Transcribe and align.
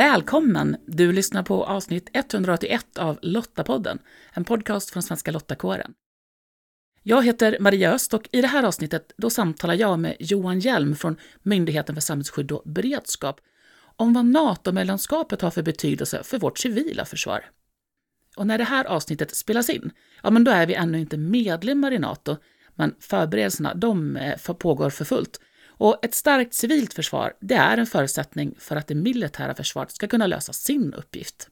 Välkommen! 0.00 0.76
Du 0.86 1.12
lyssnar 1.12 1.42
på 1.42 1.64
avsnitt 1.64 2.10
181 2.12 2.98
av 2.98 3.18
Lottapodden, 3.22 3.98
en 4.32 4.44
podcast 4.44 4.90
från 4.90 5.02
Svenska 5.02 5.30
Lottakåren. 5.30 5.94
Jag 7.02 7.24
heter 7.24 7.56
Maria 7.60 7.92
Öst 7.92 8.14
och 8.14 8.28
i 8.32 8.40
det 8.40 8.46
här 8.46 8.62
avsnittet 8.62 9.12
då 9.16 9.30
samtalar 9.30 9.74
jag 9.74 9.98
med 9.98 10.16
Johan 10.18 10.60
Hjelm 10.60 10.96
från 10.96 11.16
Myndigheten 11.42 11.94
för 11.94 12.02
samhällsskydd 12.02 12.52
och 12.52 12.62
beredskap 12.64 13.40
om 13.96 14.12
vad 14.12 14.24
NATO-medlemskapet 14.24 15.42
har 15.42 15.50
för 15.50 15.62
betydelse 15.62 16.22
för 16.22 16.38
vårt 16.38 16.58
civila 16.58 17.04
försvar. 17.04 17.44
Och 18.36 18.46
när 18.46 18.58
det 18.58 18.64
här 18.64 18.84
avsnittet 18.84 19.36
spelas 19.36 19.70
in, 19.70 19.90
ja 20.22 20.30
men 20.30 20.44
då 20.44 20.50
är 20.50 20.66
vi 20.66 20.74
ännu 20.74 21.00
inte 21.00 21.16
medlemmar 21.16 21.92
i 21.92 21.98
NATO, 21.98 22.36
men 22.74 22.94
förberedelserna 23.00 23.74
de 23.74 24.16
eh, 24.16 24.54
pågår 24.54 24.90
för 24.90 25.04
fullt. 25.04 25.40
Och 25.80 26.04
ett 26.04 26.14
starkt 26.14 26.54
civilt 26.54 26.94
försvar, 26.94 27.36
det 27.40 27.54
är 27.54 27.78
en 27.78 27.86
förutsättning 27.86 28.54
för 28.58 28.76
att 28.76 28.86
det 28.86 28.94
militära 28.94 29.54
försvaret 29.54 29.92
ska 29.92 30.06
kunna 30.06 30.26
lösa 30.26 30.52
sin 30.52 30.94
uppgift. 30.94 31.48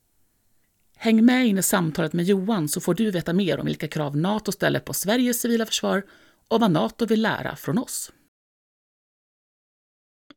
Häng 0.96 1.24
med 1.24 1.46
in 1.46 1.58
i 1.58 1.62
samtalet 1.62 2.12
med 2.12 2.24
Johan 2.24 2.68
så 2.68 2.80
får 2.80 2.94
du 2.94 3.10
veta 3.10 3.32
mer 3.32 3.60
om 3.60 3.66
vilka 3.66 3.88
krav 3.88 4.16
NATO 4.16 4.52
ställer 4.52 4.80
på 4.80 4.92
Sveriges 4.92 5.40
civila 5.40 5.66
försvar 5.66 6.06
och 6.48 6.60
vad 6.60 6.70
NATO 6.70 7.06
vill 7.06 7.22
lära 7.22 7.56
från 7.56 7.78
oss. 7.78 8.12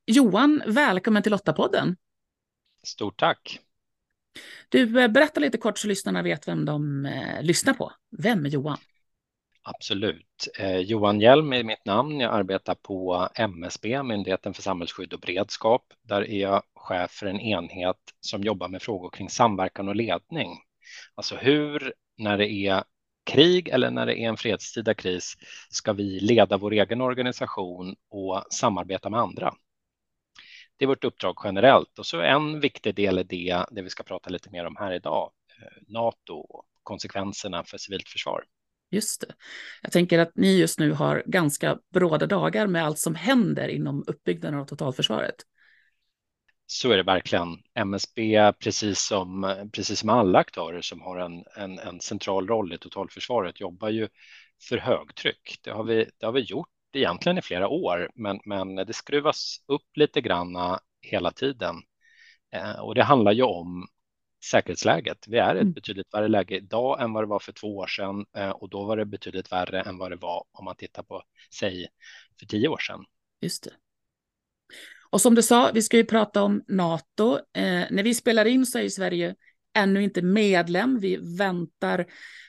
Johan, 0.06 0.64
välkommen 0.66 1.24
till 1.24 1.32
Lottapodden. 1.32 1.96
Stort 2.84 3.20
tack. 3.20 3.60
Du, 4.70 5.02
eh, 5.02 5.08
berätta 5.08 5.40
lite 5.40 5.58
kort 5.58 5.78
så 5.78 5.88
lyssnarna 5.88 6.22
vet 6.22 6.48
vem 6.48 6.66
de 6.66 7.06
eh, 7.06 7.44
lyssnar 7.44 7.74
på. 7.74 7.92
Vem 8.18 8.46
är 8.46 8.50
Johan? 8.50 8.78
Absolut. 9.64 10.48
Eh, 10.60 10.78
Johan 10.78 11.20
Hjelm 11.20 11.54
är 11.54 11.64
mitt 11.64 11.86
namn. 11.86 12.20
Jag 12.20 12.34
arbetar 12.34 12.76
på 12.76 13.30
MSB, 13.36 14.04
Myndigheten 14.04 14.54
för 14.54 14.62
samhällsskydd 14.62 15.14
och 15.14 15.20
beredskap. 15.20 15.94
Där 16.02 16.22
är 16.22 16.42
jag 16.42 16.64
chef 16.76 17.12
för 17.12 17.26
en 17.26 17.40
enhet 17.40 17.98
som 18.20 18.44
jobbar 18.44 18.68
med 18.68 18.82
frågor 18.82 19.10
kring 19.10 19.30
samverkan 19.30 19.88
och 19.88 19.96
ledning. 19.96 20.50
Alltså 21.16 21.36
hur, 21.36 21.94
när 22.18 22.38
det 22.38 22.52
är 22.52 22.84
krig 23.26 23.68
eller 23.68 23.92
när 23.92 24.06
det 24.06 24.20
är 24.20 24.30
en 24.30 24.38
fredstida 24.38 24.94
kris, 24.94 25.34
ska 25.70 25.94
vi 25.94 26.20
leda 26.20 26.58
vår 26.58 26.72
egen 26.74 27.02
organisation 27.02 27.96
och 28.10 28.44
samarbeta 28.50 29.10
med 29.10 29.20
andra. 29.20 29.54
Det 30.78 30.86
är 30.86 30.88
vårt 30.88 31.04
uppdrag 31.04 31.36
generellt 31.44 32.00
och 32.00 32.06
så 32.06 32.22
en 32.22 32.60
viktig 32.60 32.96
del 32.96 33.18
är 33.18 33.24
det, 33.24 33.66
det 33.72 33.82
vi 33.82 33.90
ska 33.90 34.04
prata 34.04 34.30
lite 34.30 34.50
mer 34.50 34.66
om 34.66 34.76
här 34.76 34.92
idag, 34.92 35.32
eh, 35.62 35.82
NATO 35.88 36.34
och 36.34 36.66
konsekvenserna 36.84 37.64
för 37.64 37.78
civilt 37.78 38.10
försvar. 38.10 38.44
Just 38.92 39.22
det. 39.22 39.34
Jag 39.82 39.92
tänker 39.92 40.20
att 40.20 40.32
ni 40.36 40.60
just 40.60 40.80
nu 40.80 40.92
har 40.92 41.24
ganska 41.26 41.78
bråda 41.94 42.26
dagar 42.26 42.68
med 42.68 42.86
allt 42.86 43.00
som 43.00 43.16
händer 43.16 43.68
inom 43.68 44.04
uppbyggnaden 44.08 44.60
av 44.60 44.66
totalförsvaret. 44.66 45.36
Så 46.66 46.92
är 46.92 46.98
det 46.98 47.04
verkligen. 47.04 47.58
MSB, 47.74 48.54
precis 48.60 49.00
som, 49.00 49.56
precis 49.74 50.00
som 50.00 50.10
alla 50.10 50.40
aktörer 50.40 50.82
som 50.82 51.02
har 51.02 51.18
en, 51.18 51.44
en, 51.56 51.80
en 51.80 52.00
central 52.00 52.48
roll 52.48 52.74
i 52.74 52.78
totalförsvaret, 52.78 53.60
jobbar 53.60 53.90
ju 53.90 54.08
för 54.70 54.78
högtryck. 54.78 55.60
Det 55.64 55.72
har 55.72 55.84
vi, 55.84 56.10
det 56.20 56.26
har 56.26 56.34
vi 56.34 56.42
gjort 56.42 56.70
egentligen 56.94 57.38
i 57.38 57.42
flera 57.42 57.68
år, 57.68 58.10
men, 58.16 58.40
men 58.46 58.76
det 58.76 58.94
skruvas 58.94 59.58
upp 59.68 59.98
lite 59.98 60.22
granna 60.22 60.80
hela 61.02 61.32
tiden. 61.32 61.76
Eh, 62.52 62.80
och 62.80 62.96
det 62.96 63.04
handlar 63.04 63.32
ju 63.32 63.44
om 63.44 63.88
säkerhetsläget. 64.44 65.26
Vi 65.28 65.38
är 65.38 65.56
i 65.56 65.58
ett 65.58 65.62
mm. 65.62 65.74
betydligt 65.74 66.14
värre 66.14 66.28
läge 66.28 66.56
idag 66.56 67.02
än 67.02 67.14
vad 67.14 67.24
det 67.24 67.28
var 67.28 67.40
för 67.40 67.52
två 67.52 67.78
år 67.78 67.88
sedan 67.88 68.26
eh, 68.38 68.50
och 68.50 68.70
då 68.70 68.86
var 68.86 68.98
det 68.98 69.06
betydligt 69.06 69.52
värre 69.52 69.82
än 69.82 69.98
vad 69.98 70.12
det 70.12 70.16
var 70.16 70.44
om 70.52 70.66
man 70.66 70.76
tittar 70.76 71.04
på, 71.04 71.24
säg, 71.54 71.88
för 72.40 72.46
tio 72.46 72.68
år 72.68 72.78
sedan. 72.78 73.06
Just 73.42 73.64
det. 73.64 73.72
Och 75.10 75.22
som 75.22 75.36
du 75.36 75.42
sa, 75.42 75.72
vi 75.74 75.82
ska 75.82 75.98
ju 75.98 76.06
prata 76.06 76.44
om 76.44 76.64
NATO. 76.68 77.34
Eh, 77.34 77.86
när 77.90 78.04
vi 78.04 78.14
spelar 78.14 78.46
in 78.46 78.66
så 78.66 78.78
är 78.78 78.84
ju 78.84 78.90
Sverige 78.90 79.36
ännu 79.74 80.04
inte 80.04 80.22
medlem. 80.22 81.00
Vi 81.00 81.38
väntar 81.38 82.06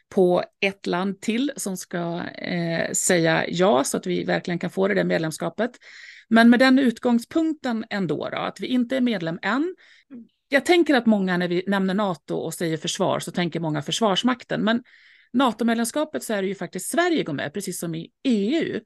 på 0.09 0.45
ett 0.61 0.87
land 0.87 1.21
till 1.21 1.53
som 1.57 1.77
ska 1.77 2.21
eh, 2.25 2.93
säga 2.93 3.49
ja 3.49 3.85
så 3.85 3.97
att 3.97 4.07
vi 4.07 4.25
verkligen 4.25 4.59
kan 4.59 4.71
få 4.71 4.89
det 4.89 4.95
där 4.95 5.05
medlemskapet. 5.05 5.71
Men 6.29 6.51
med 6.51 6.59
den 6.59 6.79
utgångspunkten 6.79 7.85
ändå, 7.91 8.29
då, 8.33 8.37
att 8.37 8.61
vi 8.61 8.67
inte 8.67 8.97
är 8.97 9.01
medlem 9.01 9.39
än. 9.43 9.75
Jag 10.53 10.67
tänker 10.67 10.95
att 10.95 11.07
många 11.07 11.37
när 11.37 11.49
vi 11.49 11.65
nämner 11.67 11.95
NATO 11.95 12.35
och 12.35 12.55
säger 12.55 12.77
försvar 12.77 13.21
så 13.21 13.33
tänker 13.33 13.61
många 13.61 13.83
Försvarsmakten. 13.83 14.65
Men 14.65 14.83
NATO-medlemskapet 15.33 16.23
så 16.23 16.33
är 16.33 16.43
det 16.43 16.49
ju 16.49 16.55
faktiskt 16.55 16.91
Sverige 16.91 17.23
går 17.23 17.33
med, 17.33 17.55
precis 17.55 17.79
som 17.81 17.95
i 17.95 18.11
EU. 18.25 18.81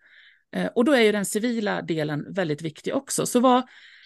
Eh, 0.52 0.66
och 0.66 0.84
då 0.84 0.92
är 0.92 1.00
ju 1.00 1.12
den 1.12 1.26
civila 1.26 1.82
delen 1.82 2.34
väldigt 2.34 2.62
viktig 2.62 2.94
också. 2.94 3.26
Så 3.26 3.40
vad, 3.40 3.62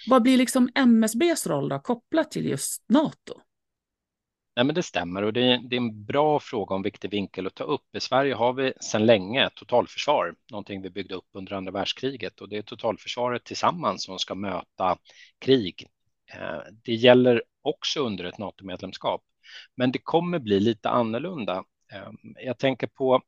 vad 0.09 0.22
blir 0.22 0.38
liksom 0.38 0.69
MSBs 0.75 1.47
roll 1.47 1.69
då 1.69 1.78
kopplat 1.78 2.31
till 2.31 2.47
just 2.47 2.84
NATO? 2.88 3.34
Nej, 4.56 4.65
men 4.65 4.75
det 4.75 4.82
stämmer 4.82 5.22
och 5.22 5.32
det 5.32 5.41
är, 5.41 5.59
det 5.69 5.77
är 5.77 5.81
en 5.81 6.04
bra 6.04 6.41
fråga 6.41 6.75
om 6.75 6.82
viktig 6.82 7.10
vinkel 7.10 7.47
att 7.47 7.54
ta 7.54 7.65
upp. 7.65 7.97
I 7.97 8.00
Sverige 8.00 8.34
har 8.34 8.53
vi 8.53 8.72
sedan 8.81 9.06
länge 9.06 9.50
totalförsvar, 9.54 10.34
någonting 10.50 10.82
vi 10.82 10.91
byggde 10.91 11.15
upp 11.15 11.28
under 11.32 11.53
andra 11.53 11.72
världskriget 11.72 12.41
och 12.41 12.48
det 12.48 12.56
är 12.56 12.62
totalförsvaret 12.62 13.44
tillsammans 13.44 14.04
som 14.04 14.19
ska 14.19 14.34
möta 14.34 14.97
krig. 15.38 15.87
Eh, 16.35 16.61
det 16.85 16.95
gäller 16.95 17.43
också 17.63 18.01
under 18.01 18.25
ett 18.25 18.39
NATO-medlemskap, 18.39 19.23
men 19.75 19.93
det 19.93 19.99
kommer 19.99 20.39
bli 20.39 20.61
lite 20.61 20.89
annorlunda. 20.89 21.65
Eh, 21.93 22.11
jag 22.45 22.59
tänker 22.59 22.87
på 22.87 23.23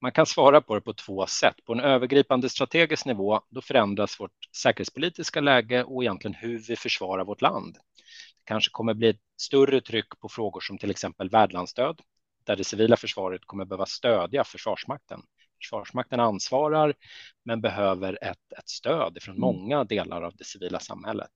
man 0.00 0.12
kan 0.12 0.26
svara 0.26 0.60
på 0.60 0.74
det 0.74 0.80
på 0.80 0.92
två 0.92 1.26
sätt. 1.26 1.54
På 1.64 1.72
en 1.72 1.80
övergripande 1.80 2.48
strategisk 2.48 3.06
nivå, 3.06 3.40
då 3.50 3.60
förändras 3.60 4.20
vårt 4.20 4.54
säkerhetspolitiska 4.56 5.40
läge 5.40 5.84
och 5.84 6.02
egentligen 6.02 6.34
hur 6.34 6.58
vi 6.58 6.76
försvarar 6.76 7.24
vårt 7.24 7.42
land. 7.42 7.74
Det 7.74 8.44
kanske 8.44 8.70
kommer 8.70 8.94
bli 8.94 9.08
ett 9.08 9.20
större 9.40 9.80
tryck 9.80 10.20
på 10.20 10.28
frågor 10.28 10.60
som 10.60 10.78
till 10.78 10.90
exempel 10.90 11.30
värdlandsstöd, 11.30 12.00
där 12.44 12.56
det 12.56 12.64
civila 12.64 12.96
försvaret 12.96 13.44
kommer 13.44 13.64
behöva 13.64 13.86
stödja 13.86 14.44
Försvarsmakten. 14.44 15.22
Försvarsmakten 15.62 16.20
ansvarar, 16.20 16.94
men 17.44 17.60
behöver 17.60 18.18
ett, 18.22 18.52
ett 18.58 18.68
stöd 18.68 19.18
från 19.22 19.36
mm. 19.36 19.40
många 19.40 19.84
delar 19.84 20.22
av 20.22 20.36
det 20.36 20.44
civila 20.44 20.80
samhället. 20.80 21.30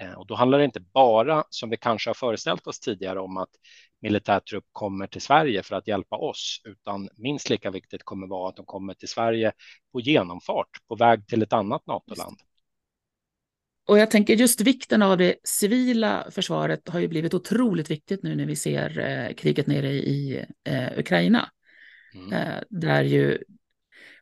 Eh, 0.00 0.12
och 0.12 0.26
då 0.26 0.34
handlar 0.34 0.58
det 0.58 0.64
inte 0.64 0.80
bara, 0.80 1.44
som 1.50 1.70
vi 1.70 1.76
kanske 1.76 2.10
har 2.10 2.14
föreställt 2.14 2.66
oss 2.66 2.80
tidigare, 2.80 3.20
om 3.20 3.36
att 3.36 3.50
militärtrupp 4.00 4.64
kommer 4.72 5.06
till 5.06 5.20
Sverige 5.20 5.62
för 5.62 5.76
att 5.76 5.88
hjälpa 5.88 6.16
oss, 6.16 6.60
utan 6.64 7.08
minst 7.16 7.50
lika 7.50 7.70
viktigt 7.70 8.02
kommer 8.02 8.26
vara 8.26 8.48
att 8.48 8.56
de 8.56 8.64
kommer 8.66 8.94
till 8.94 9.08
Sverige 9.08 9.52
på 9.92 10.00
genomfart, 10.00 10.68
på 10.88 10.96
väg 10.96 11.26
till 11.26 11.42
ett 11.42 11.52
annat 11.52 11.86
NATO-land. 11.86 12.36
Och 13.86 13.98
jag 13.98 14.10
tänker 14.10 14.34
just 14.34 14.60
vikten 14.60 15.02
av 15.02 15.18
det 15.18 15.34
civila 15.44 16.26
försvaret 16.30 16.88
har 16.88 17.00
ju 17.00 17.08
blivit 17.08 17.34
otroligt 17.34 17.90
viktigt 17.90 18.22
nu 18.22 18.36
när 18.36 18.46
vi 18.46 18.56
ser 18.56 18.98
eh, 18.98 19.34
kriget 19.34 19.66
nere 19.66 19.92
i 19.92 20.44
eh, 20.64 20.98
Ukraina. 20.98 21.50
Mm. 22.14 22.32
Eh, 22.32 22.62
där 22.70 23.02
ju 23.02 23.38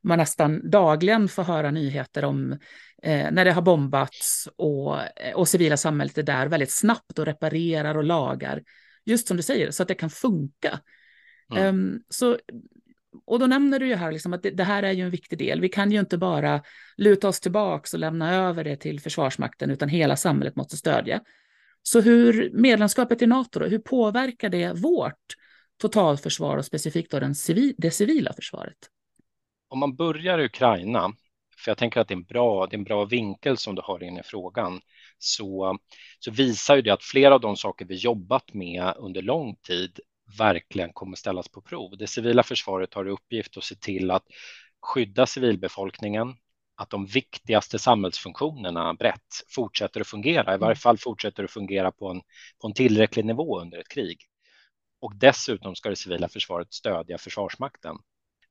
man 0.03 0.19
nästan 0.19 0.71
dagligen 0.71 1.29
får 1.29 1.43
höra 1.43 1.71
nyheter 1.71 2.25
om 2.25 2.53
eh, 3.03 3.31
när 3.33 3.45
det 3.45 3.53
har 3.53 3.63
bombats 3.63 4.49
och, 4.57 5.01
eh, 5.01 5.35
och 5.35 5.49
civila 5.49 5.77
samhället 5.77 6.19
är 6.19 6.23
där 6.23 6.47
väldigt 6.47 6.71
snabbt 6.71 7.19
och 7.19 7.27
reparerar 7.27 7.97
och 7.97 8.05
lagar. 8.05 8.63
Just 9.05 9.29
som 9.29 9.37
du 9.37 9.43
säger, 9.43 9.71
så 9.71 9.83
att 9.83 9.89
det 9.89 9.95
kan 9.95 10.11
funka. 10.11 10.81
Mm. 11.53 11.77
Um, 11.77 12.03
så, 12.09 12.39
och 13.25 13.39
då 13.39 13.47
nämner 13.47 13.79
du 13.79 13.87
ju 13.87 13.95
här 13.95 14.13
liksom 14.13 14.33
att 14.33 14.43
det, 14.43 14.51
det, 14.51 14.65
här 14.65 14.83
är 14.83 14.93
ju 14.93 15.05
en 15.05 15.11
viktig 15.11 15.39
del. 15.39 15.61
Vi 15.61 15.69
kan 15.69 15.93
ju 15.93 16.01
inte 16.01 16.19
bara 16.19 16.63
luta 16.97 17.29
oss 17.29 17.41
tillbaka 17.41 17.89
och 17.93 17.99
lämna 17.99 18.35
över 18.35 18.65
det 18.65 18.77
till 18.77 19.01
Försvarsmakten, 19.01 19.71
utan 19.71 19.89
hela 19.89 20.17
samhället 20.17 20.57
måste 20.57 20.77
stödja. 20.77 21.21
Så 21.83 22.01
hur 22.01 22.51
medlemskapet 22.53 23.23
i 23.23 23.27
NATO, 23.27 23.61
då, 23.61 23.67
hur 23.67 23.79
påverkar 23.79 24.49
det 24.49 24.73
vårt 24.73 25.35
totalförsvar 25.81 26.57
och 26.57 26.65
specifikt 26.65 27.11
då 27.11 27.21
den 27.21 27.35
civil, 27.35 27.75
det 27.79 27.91
civila 27.91 28.33
försvaret? 28.33 28.79
Om 29.73 29.79
man 29.79 29.97
börjar 29.97 30.39
i 30.39 30.45
Ukraina, 30.45 31.13
för 31.57 31.71
jag 31.71 31.79
tänker 31.79 32.01
att 32.01 32.09
det 32.09 32.15
är 32.15 32.17
en 32.17 32.25
bra, 32.25 32.67
det 32.67 32.77
är 32.77 32.79
en 32.79 32.85
bra 32.85 33.05
vinkel 33.05 33.57
som 33.57 33.75
du 33.75 33.83
har 33.85 34.03
in 34.03 34.19
i 34.19 34.23
frågan, 34.23 34.81
så, 35.19 35.79
så 36.19 36.31
visar 36.31 36.77
ju 36.77 36.83
det 36.83 36.91
att 36.91 37.03
flera 37.03 37.35
av 37.35 37.41
de 37.41 37.57
saker 37.57 37.85
vi 37.85 37.95
jobbat 37.95 38.55
med 38.55 38.95
under 38.97 39.23
lång 39.23 39.57
tid 39.57 40.01
verkligen 40.39 40.93
kommer 40.93 41.17
ställas 41.17 41.49
på 41.49 41.61
prov. 41.61 41.97
Det 41.99 42.07
civila 42.07 42.43
försvaret 42.43 42.95
har 42.95 43.09
i 43.09 43.11
uppgift 43.11 43.57
att 43.57 43.65
se 43.65 43.75
till 43.75 44.11
att 44.11 44.25
skydda 44.81 45.27
civilbefolkningen, 45.27 46.35
att 46.77 46.91
de 46.91 47.07
viktigaste 47.07 47.79
samhällsfunktionerna 47.79 48.95
brett 48.95 49.45
fortsätter 49.49 50.01
att 50.01 50.07
fungera, 50.07 50.55
i 50.55 50.59
varje 50.59 50.77
fall 50.77 50.99
fortsätter 50.99 51.45
att 51.45 51.51
fungera 51.51 51.93
på 51.93 52.09
en, 52.09 52.21
på 52.61 52.67
en 52.67 52.75
tillräcklig 52.75 53.25
nivå 53.25 53.61
under 53.61 53.79
ett 53.79 53.89
krig. 53.89 54.19
Och 55.01 55.17
dessutom 55.17 55.75
ska 55.75 55.89
det 55.89 55.97
civila 55.97 56.29
försvaret 56.29 56.73
stödja 56.73 57.19
Försvarsmakten. 57.19 57.97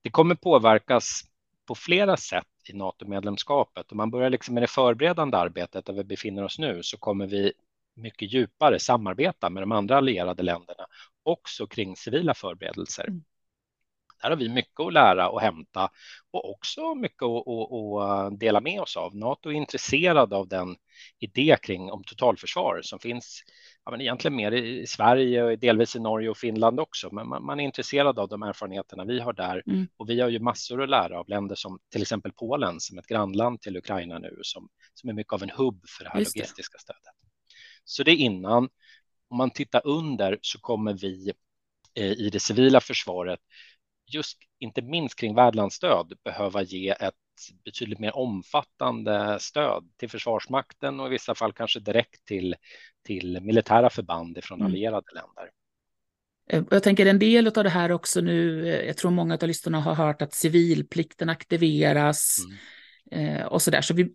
Det 0.01 0.09
kommer 0.09 0.35
påverkas 0.35 1.21
på 1.67 1.75
flera 1.75 2.17
sätt 2.17 2.47
i 2.69 2.73
NATO-medlemskapet. 2.73 3.91
Om 3.91 3.97
man 3.97 4.11
börjar 4.11 4.29
liksom 4.29 4.53
med 4.53 4.63
det 4.63 4.67
förberedande 4.67 5.37
arbetet 5.37 5.85
där 5.85 5.93
vi 5.93 6.03
befinner 6.03 6.43
oss 6.43 6.59
nu 6.59 6.83
så 6.83 6.97
kommer 6.97 7.27
vi 7.27 7.53
mycket 7.95 8.33
djupare 8.33 8.79
samarbeta 8.79 9.49
med 9.49 9.63
de 9.63 9.71
andra 9.71 9.97
allierade 9.97 10.43
länderna 10.43 10.85
också 11.23 11.67
kring 11.67 11.95
civila 11.95 12.33
förberedelser. 12.33 13.07
Mm. 13.07 13.23
Där 14.21 14.29
har 14.29 14.37
vi 14.37 14.49
mycket 14.49 14.79
att 14.79 14.93
lära 14.93 15.29
och 15.29 15.41
hämta 15.41 15.89
och 16.31 16.49
också 16.49 16.95
mycket 16.95 17.23
att, 17.23 17.47
att, 17.47 18.31
att 18.31 18.39
dela 18.39 18.61
med 18.61 18.81
oss 18.81 18.97
av. 18.97 19.15
Nato 19.15 19.49
är 19.49 19.53
intresserad 19.53 20.33
av 20.33 20.47
den 20.47 20.75
idé 21.19 21.57
kring 21.61 21.91
om 21.91 22.03
totalförsvar 22.03 22.79
som 22.83 22.99
finns 22.99 23.43
ja, 23.85 23.91
men 23.91 24.01
egentligen 24.01 24.35
mer 24.35 24.51
i 24.51 24.87
Sverige 24.87 25.43
och 25.43 25.59
delvis 25.59 25.95
i 25.95 25.99
Norge 25.99 26.29
och 26.29 26.37
Finland 26.37 26.79
också. 26.79 27.09
Men 27.11 27.27
man, 27.27 27.45
man 27.45 27.59
är 27.59 27.63
intresserad 27.63 28.19
av 28.19 28.29
de 28.29 28.43
erfarenheterna 28.43 29.05
vi 29.05 29.19
har 29.19 29.33
där 29.33 29.63
mm. 29.67 29.87
och 29.97 30.09
vi 30.09 30.21
har 30.21 30.29
ju 30.29 30.39
massor 30.39 30.83
att 30.83 30.89
lära 30.89 31.19
av 31.19 31.29
länder 31.29 31.55
som 31.55 31.79
till 31.91 32.01
exempel 32.01 32.31
Polen 32.31 32.79
som 32.79 32.97
ett 32.97 33.07
grannland 33.07 33.61
till 33.61 33.77
Ukraina 33.77 34.19
nu 34.19 34.39
som, 34.41 34.69
som 34.93 35.09
är 35.09 35.13
mycket 35.13 35.33
av 35.33 35.43
en 35.43 35.49
hubb 35.49 35.81
för 35.97 36.03
det 36.03 36.09
här 36.09 36.19
Just 36.19 36.35
logistiska 36.35 36.77
det. 36.77 36.81
stödet. 36.81 37.15
Så 37.83 38.03
det 38.03 38.11
är 38.11 38.15
innan. 38.15 38.69
Om 39.29 39.37
man 39.37 39.51
tittar 39.51 39.81
under 39.85 40.39
så 40.41 40.59
kommer 40.59 40.93
vi 40.93 41.31
eh, 41.95 42.11
i 42.11 42.29
det 42.29 42.39
civila 42.39 42.81
försvaret 42.81 43.39
just 44.13 44.37
inte 44.59 44.81
minst 44.81 45.15
kring 45.15 45.35
värdlandsstöd 45.35 46.13
behöva 46.23 46.61
ge 46.61 46.89
ett 46.89 47.13
betydligt 47.65 47.99
mer 47.99 48.15
omfattande 48.15 49.37
stöd 49.39 49.83
till 49.97 50.09
Försvarsmakten 50.09 50.99
och 50.99 51.07
i 51.07 51.09
vissa 51.09 51.35
fall 51.35 51.53
kanske 51.53 51.79
direkt 51.79 52.25
till, 52.25 52.55
till 53.05 53.39
militära 53.41 53.89
förband 53.89 54.39
från 54.43 54.59
mm. 54.59 54.71
allierade 54.71 55.07
mm. 55.11 55.23
länder. 55.23 55.51
Eh, 56.49 56.63
jag 56.71 56.83
tänker 56.83 57.05
en 57.05 57.19
del 57.19 57.47
av 57.47 57.63
det 57.63 57.69
här 57.69 57.91
också 57.91 58.21
nu, 58.21 58.69
eh, 58.69 58.87
jag 58.87 58.97
tror 58.97 59.11
många 59.11 59.37
av 59.41 59.47
lyssnarna 59.47 59.79
har 59.79 59.95
hört 59.95 60.21
att 60.21 60.33
civilplikten 60.33 61.29
aktiveras 61.29 62.37
mm. 63.11 63.37
eh, 63.37 63.45
och 63.45 63.61
så 63.61 63.71
där. 63.71 63.81
Så 63.81 63.93
vi, 63.93 64.09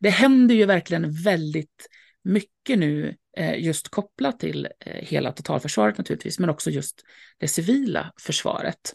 det 0.00 0.10
händer 0.10 0.54
ju 0.54 0.66
verkligen 0.66 1.12
väldigt 1.12 1.88
mycket 2.22 2.78
nu 2.78 3.16
just 3.56 3.88
kopplat 3.88 4.38
till 4.38 4.68
hela 4.86 5.32
totalförsvaret 5.32 5.98
naturligtvis, 5.98 6.38
men 6.38 6.50
också 6.50 6.70
just 6.70 7.02
det 7.38 7.48
civila 7.48 8.12
försvaret. 8.20 8.94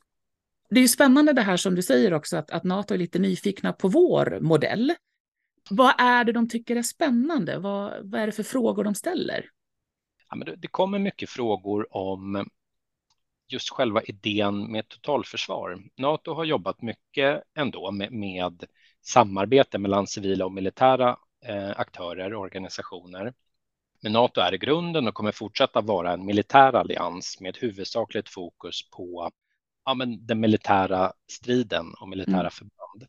Det 0.75 0.80
är 0.80 0.81
ju 0.81 0.88
spännande 0.88 1.33
det 1.33 1.42
här 1.42 1.57
som 1.57 1.75
du 1.75 1.81
säger 1.81 2.13
också, 2.13 2.38
att, 2.38 2.51
att 2.51 2.63
Nato 2.63 2.94
är 2.94 2.98
lite 2.98 3.19
nyfikna 3.19 3.74
på 3.74 3.88
vår 3.88 4.39
modell. 4.42 4.94
Vad 5.69 5.94
är 5.98 6.24
det 6.24 6.31
de 6.31 6.50
tycker 6.50 6.75
är 6.75 6.81
spännande? 6.81 7.57
Vad, 7.57 8.10
vad 8.10 8.22
är 8.22 8.25
det 8.25 8.31
för 8.31 8.44
frågor 8.44 8.83
de 8.83 8.95
ställer? 8.95 9.45
Ja, 10.30 10.36
men 10.36 10.45
det, 10.45 10.56
det 10.56 10.68
kommer 10.68 11.00
mycket 11.00 11.30
frågor 11.30 11.95
om 11.95 12.50
just 13.48 13.69
själva 13.69 14.01
idén 14.01 14.72
med 14.72 14.88
totalförsvar. 14.88 15.80
Nato 15.98 16.33
har 16.33 16.45
jobbat 16.45 16.81
mycket 16.81 17.44
ändå 17.57 17.92
med, 17.92 18.12
med 18.12 18.63
samarbete 19.01 19.77
mellan 19.77 20.07
civila 20.07 20.45
och 20.45 20.54
militära 20.54 21.18
eh, 21.45 21.80
aktörer 21.80 22.33
och 22.33 22.42
organisationer. 22.42 23.33
Men 24.01 24.12
Nato 24.12 24.42
är 24.42 24.54
i 24.54 24.57
grunden 24.57 25.07
och 25.07 25.13
kommer 25.13 25.31
fortsätta 25.31 25.81
vara 25.81 26.13
en 26.13 26.25
militär 26.25 26.74
allians 26.74 27.39
med 27.42 27.57
huvudsakligt 27.57 28.30
fokus 28.30 28.89
på 28.89 29.31
ja, 29.85 29.93
men 29.93 30.25
den 30.25 30.39
militära 30.39 31.13
striden 31.31 31.93
och 31.93 32.09
militära 32.09 32.39
mm. 32.39 32.51
förband. 32.51 33.07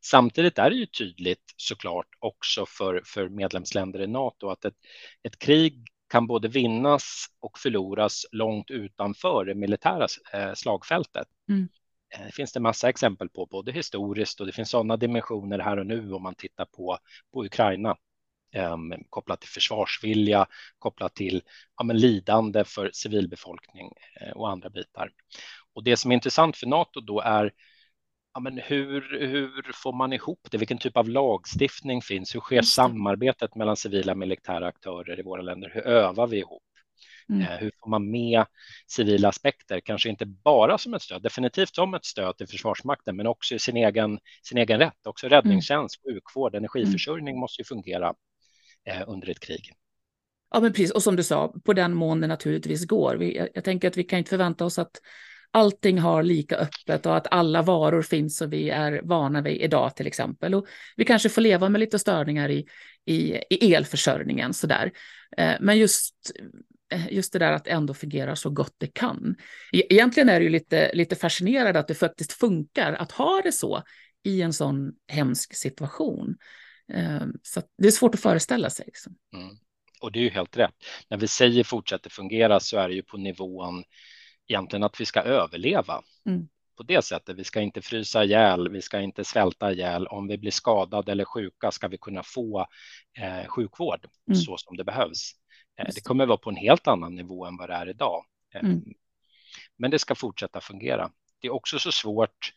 Samtidigt 0.00 0.58
är 0.58 0.70
det 0.70 0.76
ju 0.76 0.86
tydligt 0.86 1.54
såklart 1.56 2.08
också 2.18 2.66
för, 2.66 3.02
för 3.04 3.28
medlemsländer 3.28 4.00
i 4.00 4.06
Nato 4.06 4.48
att 4.48 4.64
ett, 4.64 4.76
ett 5.22 5.38
krig 5.38 5.86
kan 6.08 6.26
både 6.26 6.48
vinnas 6.48 7.26
och 7.40 7.58
förloras 7.58 8.26
långt 8.32 8.70
utanför 8.70 9.44
det 9.44 9.54
militära 9.54 10.06
eh, 10.32 10.54
slagfältet. 10.54 11.28
Mm. 11.48 11.68
Eh, 12.14 12.26
det 12.26 12.32
finns 12.32 12.52
det 12.52 12.60
massa 12.60 12.88
exempel 12.88 13.28
på, 13.28 13.46
både 13.46 13.72
historiskt 13.72 14.40
och 14.40 14.46
det 14.46 14.52
finns 14.52 14.70
sådana 14.70 14.96
dimensioner 14.96 15.58
här 15.58 15.76
och 15.76 15.86
nu 15.86 16.12
om 16.12 16.22
man 16.22 16.34
tittar 16.34 16.64
på, 16.64 16.98
på 17.32 17.44
Ukraina 17.44 17.96
eh, 18.54 18.76
kopplat 19.10 19.40
till 19.40 19.50
försvarsvilja, 19.50 20.46
kopplat 20.78 21.14
till 21.14 21.42
ja, 21.76 21.84
men 21.84 21.98
lidande 21.98 22.64
för 22.64 22.90
civilbefolkning 22.92 23.92
eh, 24.20 24.32
och 24.32 24.50
andra 24.50 24.70
bitar. 24.70 25.10
Och 25.74 25.84
det 25.84 25.96
som 25.96 26.10
är 26.10 26.14
intressant 26.14 26.56
för 26.56 26.66
Nato 26.66 27.00
då 27.00 27.20
är 27.20 27.52
ja, 28.34 28.40
men 28.40 28.58
hur, 28.58 29.18
hur 29.26 29.72
får 29.74 29.92
man 29.92 30.12
ihop 30.12 30.48
det? 30.50 30.58
Vilken 30.58 30.78
typ 30.78 30.96
av 30.96 31.08
lagstiftning 31.08 32.02
finns? 32.02 32.34
Hur 32.34 32.40
sker 32.40 32.62
samarbetet 32.62 33.54
mellan 33.54 33.76
civila 33.76 34.12
och 34.12 34.18
militära 34.18 34.66
aktörer 34.66 35.20
i 35.20 35.22
våra 35.22 35.42
länder? 35.42 35.70
Hur 35.74 35.86
övar 35.86 36.26
vi 36.26 36.38
ihop? 36.38 36.62
Mm. 37.28 37.42
Eh, 37.42 37.58
hur 37.58 37.72
får 37.80 37.90
man 37.90 38.10
med 38.10 38.44
civila 38.86 39.28
aspekter? 39.28 39.80
Kanske 39.80 40.08
inte 40.08 40.26
bara 40.26 40.78
som 40.78 40.94
ett 40.94 41.02
stöd, 41.02 41.22
definitivt 41.22 41.74
som 41.74 41.94
ett 41.94 42.04
stöd 42.04 42.36
till 42.36 42.48
Försvarsmakten, 42.48 43.16
men 43.16 43.26
också 43.26 43.54
i 43.54 43.58
sin 43.58 43.76
egen, 43.76 44.18
sin 44.42 44.58
egen 44.58 44.78
rätt. 44.78 45.06
Också 45.06 45.28
räddningstjänst, 45.28 46.04
mm. 46.04 46.14
sjukvård, 46.14 46.54
energiförsörjning 46.54 47.32
mm. 47.32 47.40
måste 47.40 47.60
ju 47.60 47.64
fungera 47.64 48.14
eh, 48.84 49.02
under 49.06 49.30
ett 49.30 49.40
krig. 49.40 49.72
Ja, 50.50 50.60
men 50.60 50.72
precis. 50.72 50.90
Och 50.90 51.02
som 51.02 51.16
du 51.16 51.22
sa, 51.22 51.54
på 51.64 51.72
den 51.72 51.94
mån 51.94 52.20
det 52.20 52.26
naturligtvis 52.26 52.86
går. 52.86 53.16
Vi, 53.16 53.36
jag, 53.36 53.48
jag 53.54 53.64
tänker 53.64 53.88
att 53.88 53.96
vi 53.96 54.04
kan 54.04 54.18
inte 54.18 54.30
förvänta 54.30 54.64
oss 54.64 54.78
att 54.78 55.00
allting 55.54 55.98
har 55.98 56.22
lika 56.22 56.56
öppet 56.56 57.06
och 57.06 57.16
att 57.16 57.26
alla 57.30 57.62
varor 57.62 58.02
finns 58.02 58.36
som 58.36 58.50
vi 58.50 58.70
är 58.70 59.00
vana 59.04 59.40
vid 59.40 59.60
idag 59.60 59.96
till 59.96 60.06
exempel. 60.06 60.54
Och 60.54 60.66
vi 60.96 61.04
kanske 61.04 61.28
får 61.28 61.42
leva 61.42 61.68
med 61.68 61.78
lite 61.78 61.98
störningar 61.98 62.50
i, 62.50 62.66
i, 63.06 63.38
i 63.50 63.74
elförsörjningen 63.74 64.54
sådär. 64.54 64.92
Eh, 65.36 65.54
men 65.60 65.78
just, 65.78 66.14
eh, 66.92 67.12
just 67.12 67.32
det 67.32 67.38
där 67.38 67.52
att 67.52 67.66
ändå 67.66 67.94
fungera 67.94 68.36
så 68.36 68.50
gott 68.50 68.74
det 68.78 68.86
kan. 68.86 69.36
E-, 69.72 69.94
egentligen 69.94 70.28
är 70.28 70.40
det 70.40 70.44
ju 70.44 70.50
lite, 70.50 70.94
lite 70.94 71.16
fascinerande 71.16 71.80
att 71.80 71.88
det 71.88 71.94
faktiskt 71.94 72.32
funkar 72.32 72.92
att 72.92 73.12
ha 73.12 73.40
det 73.44 73.52
så 73.52 73.82
i 74.24 74.42
en 74.42 74.52
sån 74.52 74.92
hemsk 75.08 75.54
situation. 75.54 76.36
Eh, 76.92 77.26
så 77.42 77.62
det 77.78 77.86
är 77.86 77.92
svårt 77.92 78.14
att 78.14 78.20
föreställa 78.20 78.70
sig. 78.70 78.86
Liksom. 78.86 79.16
Mm. 79.34 79.56
Och 80.00 80.12
det 80.12 80.18
är 80.18 80.22
ju 80.22 80.30
helt 80.30 80.56
rätt. 80.56 80.74
När 81.08 81.18
vi 81.18 81.28
säger 81.28 81.64
fortsätter 81.64 82.10
fungera 82.10 82.60
så 82.60 82.78
är 82.78 82.88
det 82.88 82.94
ju 82.94 83.02
på 83.02 83.16
nivån 83.16 83.84
egentligen 84.48 84.82
att 84.82 85.00
vi 85.00 85.06
ska 85.06 85.20
överleva. 85.20 86.02
Mm. 86.26 86.48
På 86.76 86.82
det 86.82 87.02
sättet, 87.02 87.38
vi 87.38 87.44
ska 87.44 87.60
inte 87.60 87.82
frysa 87.82 88.24
ihjäl, 88.24 88.68
vi 88.68 88.82
ska 88.82 89.00
inte 89.00 89.24
svälta 89.24 89.72
ihjäl. 89.72 90.06
Om 90.06 90.26
vi 90.26 90.38
blir 90.38 90.50
skadade 90.50 91.12
eller 91.12 91.24
sjuka 91.24 91.70
ska 91.70 91.88
vi 91.88 91.98
kunna 91.98 92.22
få 92.22 92.66
eh, 93.18 93.48
sjukvård 93.48 94.06
mm. 94.28 94.40
så 94.40 94.56
som 94.56 94.76
det 94.76 94.84
behövs. 94.84 95.32
Eh, 95.78 95.86
det 95.94 96.04
kommer 96.04 96.26
vara 96.26 96.38
på 96.38 96.50
en 96.50 96.56
helt 96.56 96.86
annan 96.86 97.14
nivå 97.14 97.44
än 97.46 97.56
vad 97.56 97.68
det 97.68 97.74
är 97.74 97.88
idag. 97.88 98.24
Eh, 98.54 98.60
mm. 98.60 98.82
Men 99.76 99.90
det 99.90 99.98
ska 99.98 100.14
fortsätta 100.14 100.60
fungera. 100.60 101.10
Det 101.40 101.46
är 101.46 101.52
också 101.52 101.78
så 101.78 101.92
svårt 101.92 102.52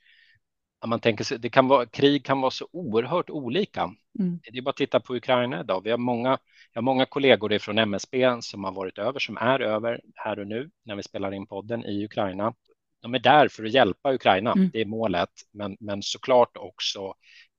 man 0.85 0.99
tänker 0.99 1.23
sig, 1.23 1.39
det 1.39 1.49
kan 1.49 1.67
vara, 1.67 1.85
krig 1.85 2.25
kan 2.25 2.41
vara 2.41 2.51
så 2.51 2.67
oerhört 2.71 3.29
olika. 3.29 3.81
Mm. 4.19 4.39
Det 4.51 4.57
är 4.57 4.61
bara 4.61 4.69
att 4.69 4.77
titta 4.77 4.99
på 4.99 5.15
Ukraina 5.15 5.61
idag. 5.61 5.83
Vi 5.83 5.91
har 5.91 5.97
många, 5.97 6.29
jag 6.73 6.81
har 6.81 6.85
många 6.85 7.05
kollegor 7.05 7.59
från 7.59 7.77
MSB 7.77 8.41
som 8.41 8.63
har 8.63 8.71
varit 8.71 8.97
över, 8.97 9.19
som 9.19 9.37
är 9.37 9.59
över 9.59 10.01
här 10.15 10.39
och 10.39 10.47
nu 10.47 10.69
när 10.85 10.95
vi 10.95 11.03
spelar 11.03 11.33
in 11.33 11.47
podden 11.47 11.85
i 11.85 12.05
Ukraina. 12.05 12.53
De 13.01 13.13
är 13.13 13.19
där 13.19 13.47
för 13.47 13.63
att 13.65 13.73
hjälpa 13.73 14.13
Ukraina, 14.13 14.51
mm. 14.51 14.69
det 14.73 14.81
är 14.81 14.85
målet, 14.85 15.29
men, 15.53 15.77
men 15.79 16.01
såklart 16.01 16.57
också 16.57 17.13